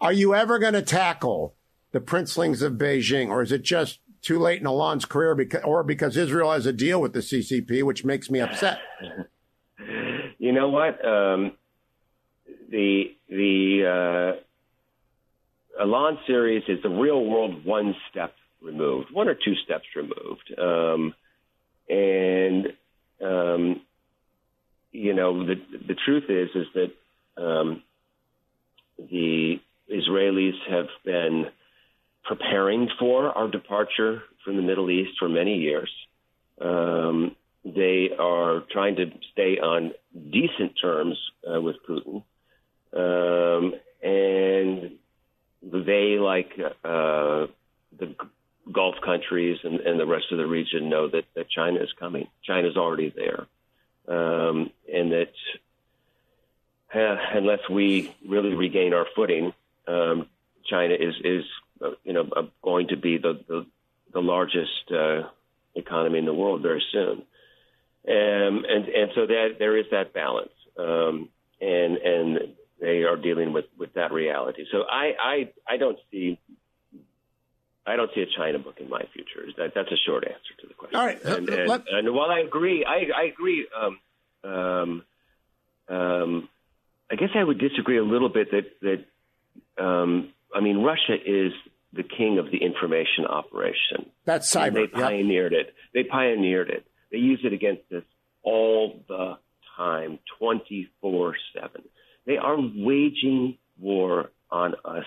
Are 0.02 0.12
you 0.12 0.34
ever 0.34 0.58
going 0.58 0.74
to 0.74 0.82
tackle 0.82 1.54
the 1.92 2.02
princelings 2.02 2.64
of 2.64 2.74
Beijing, 2.74 3.30
or 3.30 3.44
is 3.44 3.52
it 3.52 3.62
just 3.62 4.00
too 4.24 4.40
late 4.40 4.60
in 4.60 4.66
Allon's 4.66 5.06
career, 5.06 5.36
because, 5.36 5.62
or 5.64 5.84
because 5.84 6.18
Israel 6.18 6.52
has 6.52 6.66
a 6.66 6.74
deal 6.74 7.00
with 7.00 7.14
the 7.14 7.20
CCP, 7.20 7.84
which 7.84 8.04
makes 8.04 8.32
me 8.32 8.40
upset? 8.40 8.80
You 10.40 10.52
know 10.52 10.70
what? 10.70 11.06
Um, 11.06 11.54
the 12.70 13.16
the 13.30 14.36
uh, 15.80 15.82
Allon 15.82 16.18
series 16.26 16.64
is 16.68 16.82
the 16.82 16.90
real 16.90 17.24
world 17.24 17.64
one 17.64 17.96
step 18.10 18.34
removed, 18.64 19.10
one 19.12 19.28
or 19.28 19.36
two 19.36 19.56
steps 19.66 19.86
removed, 19.96 20.54
um, 20.58 21.14
and 21.90 22.68
um, 23.22 23.82
you 24.92 25.14
know 25.14 25.46
the 25.46 25.56
the 25.88 25.96
truth 26.06 26.26
is 26.30 26.50
is 26.56 26.68
that 26.74 27.42
um, 27.44 27.84
the 28.98 29.60
Israelis 29.92 30.58
have 30.70 30.88
been 31.04 31.46
preparing 32.24 32.90
for 33.00 33.30
our 33.38 33.50
departure 33.50 34.24
from 34.44 34.56
the 34.56 34.62
Middle 34.62 34.90
East 34.90 35.12
for 35.20 35.28
many 35.28 35.58
years. 35.58 35.90
Um, 36.62 37.36
they 37.66 38.10
are 38.18 38.64
trying 38.72 38.96
to 38.98 39.06
stay 39.32 39.58
on 39.58 39.94
decent 40.14 40.74
terms 40.82 41.18
uh, 41.50 41.62
with 41.62 41.78
Putin. 41.88 42.24
Um, 42.96 43.74
and 44.02 44.92
they, 45.64 46.18
like 46.20 46.52
uh, 46.84 47.48
the 47.98 48.16
Gulf 48.72 48.96
countries 49.04 49.60
and, 49.64 49.80
and, 49.82 50.00
the 50.00 50.06
rest 50.06 50.32
of 50.32 50.38
the 50.38 50.46
region, 50.46 50.90
know 50.90 51.08
that, 51.10 51.26
that 51.36 51.50
China 51.50 51.82
is 51.82 51.92
coming. 52.00 52.28
China's 52.44 52.78
already 52.78 53.14
there. 53.16 53.46
Um, 54.08 54.72
and 54.92 55.12
that 55.12 55.34
uh, 56.94 57.18
unless 57.34 57.68
we 57.70 58.16
really 58.28 58.54
regain 58.54 58.94
our 58.94 59.06
footing, 59.16 59.54
um, 59.88 60.28
China 60.66 60.94
is, 60.94 61.16
is 61.24 61.44
uh, 61.82 61.92
you 62.04 62.14
know, 62.14 62.28
uh, 62.36 62.44
going 62.62 62.88
to 62.90 62.96
be 62.96 63.18
the, 63.18 63.40
the, 63.48 63.66
the 64.14 64.22
largest 64.22 64.92
uh, 64.92 65.24
economy 65.76 66.20
in 66.20 66.26
the 66.26 66.34
world 66.34 66.62
very 66.62 66.84
soon. 66.92 67.24
Um, 68.06 68.66
and 68.68 68.90
and 68.90 69.12
so 69.16 69.26
that 69.26 69.56
there 69.60 69.78
is 69.78 69.86
that 69.92 70.14
balance, 70.14 70.52
um, 70.78 71.30
and 71.62 71.96
and 71.96 72.40
they 72.82 73.04
are 73.04 73.16
dealing 73.16 73.54
with, 73.54 73.66
with 73.78 73.94
that 73.94 74.12
reality. 74.12 74.66
So 74.74 74.84
I, 74.84 75.14
I 75.24 75.50
I 75.66 75.78
don't 75.78 75.98
see 76.12 76.38
I 77.86 77.96
don't 77.96 78.10
see 78.16 78.22
a 78.22 78.26
China 78.38 78.60
book 78.60 78.76
in 78.80 78.90
my 78.90 79.04
future. 79.14 79.46
That, 79.58 79.74
that's 79.76 79.92
a 79.92 79.98
short 80.06 80.24
answer 80.26 80.54
to 80.62 80.68
the 80.68 80.74
question. 80.74 80.96
All 80.98 81.06
right, 81.06 81.22
and, 81.24 81.50
and, 81.50 81.72
and, 81.72 81.84
and 81.88 82.16
while 82.16 82.30
I 82.30 82.40
agree, 82.40 82.86
I, 82.86 83.08
I 83.16 83.24
agree. 83.26 83.68
Um, 83.76 84.00
um, 84.50 85.04
um, 85.90 86.50
I 87.12 87.16
guess 87.16 87.30
I 87.36 87.44
would 87.44 87.60
disagree 87.60 87.98
a 87.98 88.04
little 88.04 88.30
bit 88.30 88.50
that 88.52 88.66
that 88.82 89.84
um, 89.84 90.30
I 90.54 90.62
mean 90.62 90.78
Russia 90.78 91.14
is 91.14 91.52
the 91.92 92.04
king 92.04 92.40
of 92.40 92.52
the 92.52 92.58
information 92.58 93.26
operation. 93.28 94.10
That's 94.26 94.50
cyber. 94.50 94.68
And 94.68 94.76
they 94.78 94.88
pioneered 94.88 95.52
yep. 95.52 95.68
it. 95.68 95.74
They 95.94 96.04
pioneered 96.04 96.70
it. 96.70 96.86
They 97.12 97.20
use 97.20 97.42
it 97.44 97.54
against 97.54 97.84
us 97.96 98.04
all 98.42 99.04
the 99.08 99.38
time, 99.78 100.20
24 100.40 101.36
7. 101.54 101.70
They 102.26 102.38
are 102.38 102.58
waging 102.58 103.58
war 103.80 104.32
on 104.50 104.76
us 104.86 105.06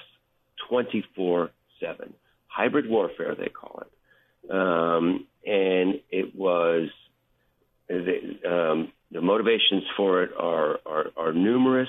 24 0.68 1.50
7. 1.80 2.14
Hybrid 2.56 2.88
warfare, 2.88 3.34
they 3.34 3.48
call 3.50 3.82
it. 3.82 4.50
Um, 4.50 5.26
and 5.44 6.00
it 6.10 6.34
was 6.34 6.88
the, 7.88 8.16
um, 8.48 8.92
the 9.10 9.20
motivations 9.20 9.84
for 9.96 10.22
it 10.22 10.30
are, 10.38 10.78
are, 10.86 11.06
are 11.16 11.32
numerous, 11.32 11.88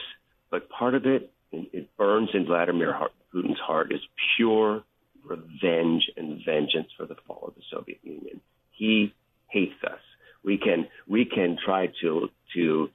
but 0.52 0.70
part 0.70 0.94
of 0.94 1.06
it, 1.06 1.32
it 1.52 1.96
burns 1.98 2.30
in 2.34 2.46
Vladimir 2.46 2.94
Putin's 3.34 3.60
heart, 3.60 3.92
is 3.92 4.02
pure 4.36 4.84
revenge 5.24 6.04
and 6.18 6.42
vengeance 6.46 6.90
for 6.98 7.06
the 7.06 7.16
fall 7.26 7.46
of 7.48 7.56
the 7.56 7.62
Soviet 7.72 8.00
Union. 8.04 8.42
He 8.72 9.14
hates 9.48 9.82
us. 9.84 10.00
We 10.44 10.58
can 10.58 10.88
we 11.08 11.26
can 11.26 11.58
try 11.66 11.88
to 12.02 12.30
to 12.56 12.90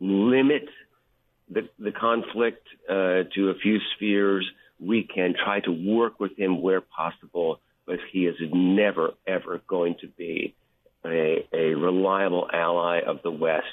limit 0.00 0.66
the 1.50 1.68
the 1.78 1.92
conflict 1.92 2.66
uh, 2.88 3.24
to 3.34 3.50
a 3.50 3.54
few 3.62 3.78
spheres. 3.94 4.46
We 4.78 5.04
can 5.04 5.34
try 5.34 5.60
to 5.60 5.70
work 5.70 6.20
with 6.20 6.38
him 6.38 6.62
where 6.62 6.80
possible, 6.80 7.60
but 7.86 7.98
he 8.12 8.26
is 8.26 8.36
never 8.52 9.12
ever 9.26 9.60
going 9.66 9.96
to 10.00 10.08
be 10.08 10.54
a, 11.04 11.46
a 11.52 11.74
reliable 11.74 12.48
ally 12.52 13.00
of 13.00 13.22
the 13.22 13.30
West. 13.30 13.66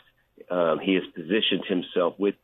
Um, 0.49 0.79
he 0.79 0.95
has 0.95 1.03
positioned 1.15 1.65
himself 1.67 2.15
with 2.17 2.35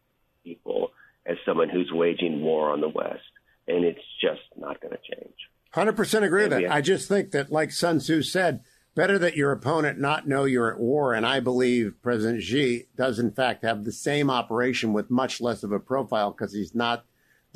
people 0.44 0.92
as 1.26 1.38
someone 1.46 1.70
who's 1.70 1.92
waging 1.92 2.42
war 2.42 2.72
on 2.72 2.82
the 2.82 2.90
West, 2.90 3.20
and 3.68 3.84
it's 3.84 4.00
just 4.22 4.42
not 4.56 4.80
going 4.82 4.94
to 4.94 5.16
change. 5.16 5.36
Hundred 5.72 5.98
percent 5.98 6.26
agree 6.26 6.44
with 6.44 6.52
that. 6.52 6.72
I 6.72 6.82
just 6.82 7.08
think 7.08 7.32
that, 7.32 7.52
like 7.52 7.72
Sun 7.72 8.00
Tzu 8.00 8.24
said, 8.24 8.62
better 8.98 9.20
that 9.20 9.38
your 9.38 9.52
opponent 9.52 10.00
not 10.00 10.28
know 10.28 10.46
you're 10.46 10.72
at 10.72 10.80
war. 10.80 11.14
And 11.14 11.26
I 11.26 11.40
believe 11.40 11.94
President 12.02 12.42
Xi 12.42 12.88
does, 12.96 13.20
in 13.20 13.32
fact, 13.32 13.64
have 13.64 13.84
the 13.84 13.92
same 13.92 14.32
operation 14.32 14.92
with 14.92 15.12
much 15.12 15.40
less 15.40 15.64
of 15.64 15.72
a 15.72 15.80
profile 15.80 16.32
because 16.32 16.52
he's 16.52 16.74
not 16.74 17.06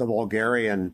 the 0.02 0.08
vulgarian 0.08 0.94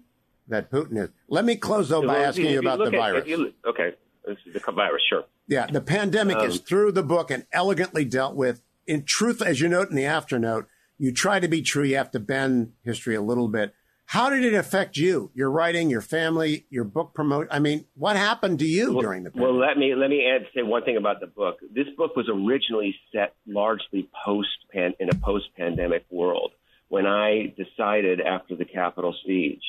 that 0.49 0.69
Putin 0.69 0.97
is. 1.01 1.09
Let 1.29 1.45
me 1.45 1.55
close, 1.55 1.89
though, 1.89 2.05
by 2.05 2.19
asking 2.19 2.47
you, 2.47 2.59
about 2.59 2.79
the 2.79 2.91
virus. 2.91 3.25
Okay, 3.65 3.93
the 4.25 4.71
virus, 4.71 5.01
sure. 5.09 5.23
Yeah, 5.47 5.67
the 5.67 5.81
pandemic 5.81 6.37
um, 6.37 6.47
is 6.47 6.59
through 6.59 6.91
the 6.91 7.03
book 7.03 7.31
and 7.31 7.45
elegantly 7.53 8.03
dealt 8.03 8.35
with. 8.35 8.61
In 8.85 9.03
truth, 9.03 9.41
as 9.41 9.61
you 9.61 9.69
note 9.69 9.89
in 9.89 9.95
the 9.95 10.05
afternote, 10.05 10.67
you 10.97 11.13
try 11.13 11.39
to 11.39 11.47
be 11.47 11.61
true. 11.61 11.83
You 11.83 11.95
have 11.95 12.11
to 12.11 12.19
bend 12.19 12.73
history 12.83 13.15
a 13.15 13.21
little 13.21 13.47
bit. 13.47 13.73
How 14.07 14.29
did 14.29 14.45
it 14.45 14.53
affect 14.53 14.95
you, 14.95 15.31
your 15.33 15.51
writing, 15.51 15.89
your 15.89 16.01
family, 16.01 16.65
your 16.69 16.85
book 16.85 17.13
promote? 17.13 17.47
I 17.51 17.59
mean, 17.59 17.85
what 17.95 18.15
happened 18.15 18.59
to 18.59 18.65
you 18.65 18.93
well, 18.93 19.01
during 19.01 19.23
the 19.23 19.31
pandemic? 19.31 19.51
Well, 19.51 19.59
let 19.59 19.77
me 19.77 19.95
let 19.95 20.09
me 20.09 20.25
add 20.25 20.47
say 20.55 20.63
one 20.63 20.83
thing 20.85 20.95
about 20.95 21.19
the 21.19 21.27
book. 21.27 21.59
This 21.73 21.87
book 21.97 22.15
was 22.15 22.29
originally 22.29 22.95
set 23.13 23.35
largely 23.45 24.09
post 24.25 24.47
pan 24.71 24.93
in 25.01 25.09
a 25.09 25.15
post 25.15 25.47
pandemic 25.57 26.05
world. 26.09 26.51
When 26.89 27.05
I 27.05 27.53
decided 27.57 28.21
after 28.21 28.55
the 28.55 28.65
Capitol 28.65 29.15
siege 29.25 29.63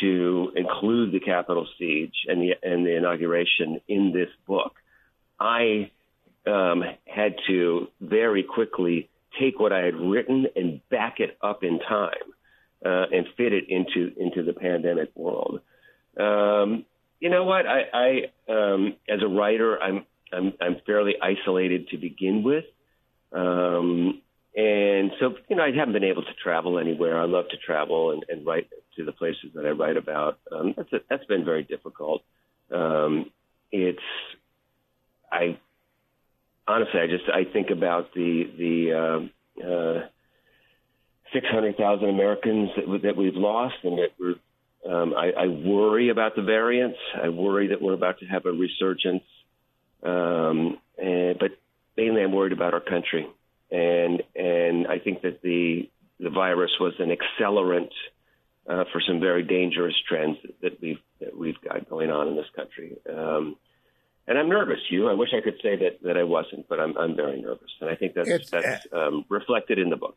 to 0.00 0.52
include 0.56 1.12
the 1.12 1.20
Capitol 1.20 1.66
siege 1.78 2.14
and 2.28 2.40
the 2.40 2.54
and 2.62 2.86
the 2.86 2.96
inauguration 2.96 3.80
in 3.88 4.12
this 4.12 4.28
book, 4.46 4.74
I 5.38 5.90
um, 6.46 6.82
had 7.06 7.36
to 7.48 7.88
very 8.00 8.42
quickly 8.42 9.08
take 9.40 9.58
what 9.58 9.72
I 9.72 9.80
had 9.80 9.96
written 9.96 10.46
and 10.54 10.80
back 10.88 11.20
it 11.20 11.36
up 11.42 11.64
in 11.64 11.80
time 11.80 12.12
uh, 12.84 13.06
and 13.12 13.26
fit 13.36 13.52
it 13.52 13.68
into 13.68 14.12
into 14.16 14.42
the 14.42 14.52
pandemic 14.52 15.10
world. 15.14 15.60
Um, 16.18 16.84
you 17.20 17.30
know 17.30 17.44
what? 17.44 17.66
I, 17.66 17.82
I 17.92 18.52
um, 18.52 18.96
as 19.08 19.20
a 19.22 19.28
writer, 19.28 19.80
I'm, 19.80 20.04
I'm 20.32 20.52
I'm 20.60 20.76
fairly 20.86 21.14
isolated 21.20 21.88
to 21.88 21.96
begin 21.96 22.42
with, 22.42 22.64
um, 23.32 24.20
and 24.56 25.10
so 25.20 25.34
you 25.48 25.56
know 25.56 25.64
I 25.64 25.72
haven't 25.76 25.94
been 25.94 26.04
able 26.04 26.22
to 26.22 26.34
travel 26.42 26.78
anywhere. 26.78 27.20
I 27.20 27.26
love 27.26 27.48
to 27.50 27.56
travel 27.56 28.12
and, 28.12 28.24
and 28.28 28.46
write 28.46 28.68
to 28.96 29.04
the 29.04 29.12
places 29.12 29.50
that 29.54 29.66
I 29.66 29.70
write 29.70 29.96
about. 29.96 30.38
Um, 30.52 30.74
that's 30.76 30.92
a, 30.92 30.98
that's 31.08 31.24
been 31.24 31.44
very 31.44 31.64
difficult. 31.64 32.22
Um, 32.72 33.30
it's 33.72 33.98
I 35.30 35.58
honestly 36.66 37.00
I 37.00 37.06
just 37.06 37.24
I 37.32 37.50
think 37.52 37.70
about 37.70 38.14
the 38.14 38.44
the 38.56 39.30
uh, 39.60 39.66
uh, 39.66 40.08
600,000 41.34 42.08
Americans 42.08 42.70
that, 42.76 43.02
that 43.02 43.16
we've 43.16 43.34
lost, 43.34 43.74
and 43.82 43.98
that 43.98 44.10
we're, 44.18 44.36
um, 44.90 45.14
I, 45.14 45.32
I 45.32 45.46
worry 45.48 46.10
about 46.10 46.36
the 46.36 46.42
variants. 46.42 46.98
I 47.20 47.28
worry 47.28 47.68
that 47.68 47.82
we're 47.82 47.94
about 47.94 48.20
to 48.20 48.26
have 48.26 48.46
a 48.46 48.52
resurgence. 48.52 49.24
Um, 50.02 50.78
and, 50.96 51.38
but 51.38 51.50
mainly, 51.96 52.22
I'm 52.22 52.32
worried 52.32 52.52
about 52.52 52.74
our 52.74 52.80
country, 52.80 53.26
and 53.74 54.22
and 54.36 54.86
I 54.86 54.98
think 54.98 55.22
that 55.22 55.42
the 55.42 55.90
the 56.20 56.30
virus 56.30 56.70
was 56.78 56.94
an 56.98 57.10
accelerant 57.10 57.90
uh, 58.68 58.84
for 58.92 59.00
some 59.06 59.20
very 59.20 59.42
dangerous 59.42 59.94
trends 60.08 60.38
that 60.62 60.80
we've 60.80 61.00
that 61.20 61.36
we've 61.36 61.60
got 61.60 61.88
going 61.88 62.10
on 62.10 62.28
in 62.28 62.36
this 62.36 62.50
country. 62.54 62.96
Um, 63.08 63.56
and 64.26 64.38
I'm 64.38 64.48
nervous. 64.48 64.78
You, 64.88 65.08
I 65.08 65.14
wish 65.14 65.30
I 65.36 65.42
could 65.42 65.58
say 65.62 65.76
that 65.76 66.02
that 66.02 66.16
I 66.16 66.24
wasn't, 66.24 66.68
but 66.68 66.78
I'm 66.80 66.96
I'm 66.96 67.16
very 67.16 67.40
nervous, 67.40 67.70
and 67.80 67.90
I 67.90 67.96
think 67.96 68.14
that's 68.14 68.28
it's, 68.28 68.50
that's 68.50 68.86
um, 68.92 69.24
reflected 69.28 69.78
in 69.78 69.90
the 69.90 69.96
book 69.96 70.16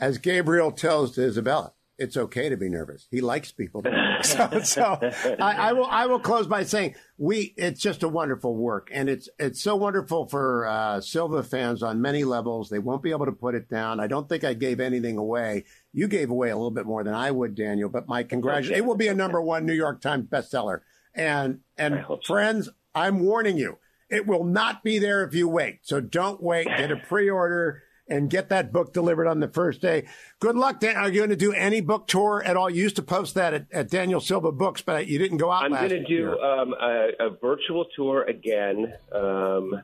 as 0.00 0.18
Gabriel 0.18 0.72
tells 0.72 1.12
to 1.12 1.24
Isabella, 1.24 1.72
it's 2.00 2.16
okay 2.16 2.48
to 2.48 2.56
be 2.56 2.70
nervous. 2.70 3.06
He 3.10 3.20
likes 3.20 3.52
people. 3.52 3.84
so, 4.22 4.60
so 4.64 4.98
I, 5.38 5.68
I, 5.68 5.72
will. 5.74 5.86
I 5.86 6.06
will 6.06 6.18
close 6.18 6.46
by 6.46 6.64
saying 6.64 6.94
we. 7.18 7.54
It's 7.56 7.80
just 7.80 8.02
a 8.02 8.08
wonderful 8.08 8.56
work, 8.56 8.88
and 8.92 9.08
it's 9.08 9.28
it's 9.38 9.62
so 9.62 9.76
wonderful 9.76 10.26
for 10.26 10.66
uh, 10.66 11.00
Silva 11.00 11.42
fans 11.42 11.82
on 11.82 12.00
many 12.00 12.24
levels. 12.24 12.70
They 12.70 12.78
won't 12.78 13.02
be 13.02 13.10
able 13.10 13.26
to 13.26 13.32
put 13.32 13.54
it 13.54 13.68
down. 13.68 14.00
I 14.00 14.06
don't 14.06 14.28
think 14.28 14.42
I 14.42 14.54
gave 14.54 14.80
anything 14.80 15.18
away. 15.18 15.64
You 15.92 16.08
gave 16.08 16.30
away 16.30 16.50
a 16.50 16.56
little 16.56 16.70
bit 16.70 16.86
more 16.86 17.04
than 17.04 17.14
I 17.14 17.30
would, 17.30 17.54
Daniel. 17.54 17.88
But 17.90 18.08
my 18.08 18.22
congratulations. 18.22 18.78
It 18.78 18.86
will 18.86 18.96
be 18.96 19.08
a 19.08 19.14
number 19.14 19.40
one 19.40 19.66
New 19.66 19.74
York 19.74 20.00
Times 20.00 20.26
bestseller. 20.26 20.80
And 21.14 21.60
and 21.76 22.04
friends, 22.24 22.66
so. 22.66 22.72
I'm 22.94 23.20
warning 23.20 23.58
you, 23.58 23.78
it 24.08 24.26
will 24.26 24.44
not 24.44 24.82
be 24.82 24.98
there 24.98 25.22
if 25.22 25.34
you 25.34 25.48
wait. 25.48 25.80
So 25.82 26.00
don't 26.00 26.42
wait. 26.42 26.66
Get 26.66 26.90
a 26.90 26.96
pre-order 26.96 27.82
and 28.10 28.28
get 28.28 28.48
that 28.48 28.72
book 28.72 28.92
delivered 28.92 29.26
on 29.26 29.40
the 29.40 29.48
first 29.48 29.80
day. 29.80 30.06
Good 30.40 30.56
luck. 30.56 30.80
Dan. 30.80 30.96
Are 30.96 31.08
you 31.08 31.18
going 31.18 31.30
to 31.30 31.36
do 31.36 31.52
any 31.52 31.80
book 31.80 32.06
tour 32.06 32.42
at 32.44 32.56
all? 32.56 32.68
You 32.68 32.82
used 32.82 32.96
to 32.96 33.02
post 33.02 33.34
that 33.34 33.54
at, 33.54 33.66
at 33.72 33.90
Daniel 33.90 34.20
Silva 34.20 34.52
Books, 34.52 34.82
but 34.82 35.06
you 35.06 35.18
didn't 35.18 35.38
go 35.38 35.50
out. 35.50 35.64
I'm 35.64 35.72
going 35.72 35.88
to 35.88 36.04
do 36.04 36.38
um, 36.40 36.74
a, 36.80 37.10
a, 37.20 37.30
virtual 37.30 37.86
tour 37.96 38.24
again. 38.24 38.92
Um, 39.12 39.82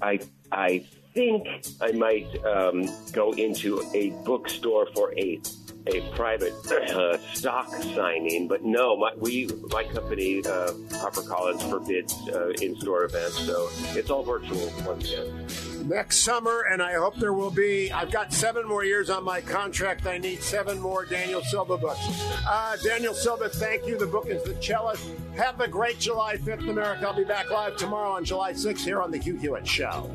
I 0.00 0.20
I 0.52 0.84
think 1.14 1.46
I 1.80 1.92
might 1.92 2.44
um, 2.44 2.84
go 3.12 3.32
into 3.32 3.82
a 3.94 4.10
bookstore 4.24 4.88
for 4.94 5.12
a 5.18 5.40
a 5.86 6.00
private 6.14 6.54
uh, 6.92 7.18
stock 7.32 7.72
signing, 7.94 8.48
but 8.48 8.62
no, 8.64 8.96
my, 8.96 9.12
we 9.16 9.48
my 9.70 9.84
company 9.84 10.40
uh, 10.40 10.72
HarperCollins 10.90 11.68
forbids 11.68 12.14
uh, 12.28 12.50
in-store 12.60 13.04
events, 13.04 13.38
so 13.38 13.68
it's 13.96 14.10
all 14.10 14.22
virtual 14.22 14.70
once 14.84 15.12
again. 15.12 15.46
Next 15.88 16.18
summer, 16.18 16.66
and 16.70 16.82
I 16.82 16.92
hope 16.92 17.16
there 17.16 17.32
will 17.32 17.50
be. 17.50 17.90
I've 17.90 18.10
got 18.10 18.30
seven 18.30 18.68
more 18.68 18.84
years 18.84 19.08
on 19.08 19.24
my 19.24 19.40
contract. 19.40 20.06
I 20.06 20.18
need 20.18 20.42
seven 20.42 20.78
more 20.78 21.06
Daniel 21.06 21.40
Silva 21.40 21.78
books. 21.78 22.06
Uh, 22.46 22.76
Daniel 22.84 23.14
Silva, 23.14 23.48
thank 23.48 23.86
you. 23.86 23.96
The 23.96 24.06
book 24.06 24.26
is 24.26 24.42
The 24.42 24.52
Cellist. 24.60 25.10
Have 25.34 25.58
a 25.62 25.66
great 25.66 25.98
July 25.98 26.36
5th 26.36 26.68
America. 26.68 27.08
I'll 27.08 27.16
be 27.16 27.24
back 27.24 27.50
live 27.50 27.78
tomorrow 27.78 28.10
on 28.10 28.26
July 28.26 28.52
6th 28.52 28.84
here 28.84 29.00
on 29.00 29.10
The 29.10 29.16
Hugh 29.16 29.38
Hewitt 29.38 29.66
Show. 29.66 30.12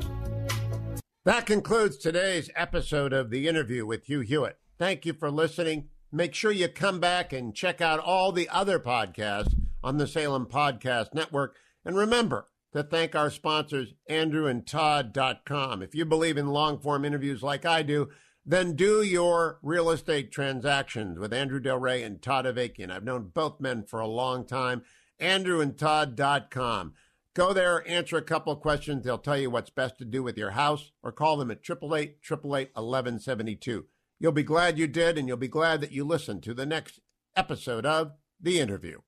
That 1.24 1.44
concludes 1.44 1.96
today's 1.96 2.50
episode 2.54 3.12
of 3.12 3.30
The 3.30 3.48
Interview 3.48 3.84
with 3.84 4.04
Hugh 4.04 4.20
Hewitt. 4.20 4.58
Thank 4.78 5.04
you 5.04 5.12
for 5.12 5.28
listening. 5.28 5.88
Make 6.12 6.34
sure 6.34 6.52
you 6.52 6.68
come 6.68 7.00
back 7.00 7.32
and 7.32 7.52
check 7.52 7.80
out 7.80 7.98
all 7.98 8.30
the 8.30 8.48
other 8.48 8.78
podcasts 8.78 9.56
on 9.82 9.96
the 9.96 10.06
Salem 10.06 10.46
Podcast 10.46 11.14
Network. 11.14 11.56
And 11.84 11.96
remember 11.96 12.46
to 12.74 12.82
thank 12.82 13.14
our 13.14 13.30
sponsors, 13.30 13.94
andrewandtodd.com. 14.10 15.82
If 15.82 15.94
you 15.94 16.04
believe 16.04 16.36
in 16.36 16.48
long 16.48 16.80
form 16.80 17.04
interviews 17.04 17.42
like 17.42 17.64
I 17.64 17.82
do, 17.82 18.10
then 18.44 18.74
do 18.74 19.00
your 19.02 19.58
real 19.62 19.90
estate 19.90 20.32
transactions 20.32 21.18
with 21.18 21.32
Andrew 21.32 21.60
Del 21.60 21.78
Rey 21.78 22.02
and 22.02 22.20
Todd 22.20 22.44
Avakian. 22.44 22.90
I've 22.90 23.04
known 23.04 23.30
both 23.32 23.60
men 23.60 23.84
for 23.84 24.00
a 24.00 24.06
long 24.06 24.44
time. 24.44 24.82
andrewandtodd.com. 25.20 26.94
Go 27.34 27.52
there, 27.52 27.88
answer 27.88 28.16
a 28.16 28.22
couple 28.22 28.54
questions. 28.56 29.04
They'll 29.04 29.18
tell 29.18 29.38
you 29.38 29.50
what's 29.50 29.70
best 29.70 29.98
to 29.98 30.04
do 30.04 30.22
with 30.22 30.36
your 30.36 30.50
house 30.50 30.92
or 31.02 31.10
call 31.10 31.36
them 31.36 31.50
at 31.50 31.58
888 31.58 32.18
888 32.22 32.70
1172. 32.74 33.86
You'll 34.20 34.32
be 34.32 34.42
glad 34.42 34.78
you 34.78 34.86
did, 34.86 35.18
and 35.18 35.26
you'll 35.26 35.36
be 35.36 35.48
glad 35.48 35.80
that 35.80 35.92
you 35.92 36.04
listened 36.04 36.42
to 36.44 36.54
the 36.54 36.66
next 36.66 37.00
episode 37.36 37.86
of 37.86 38.12
The 38.40 38.60
Interview. 38.60 39.00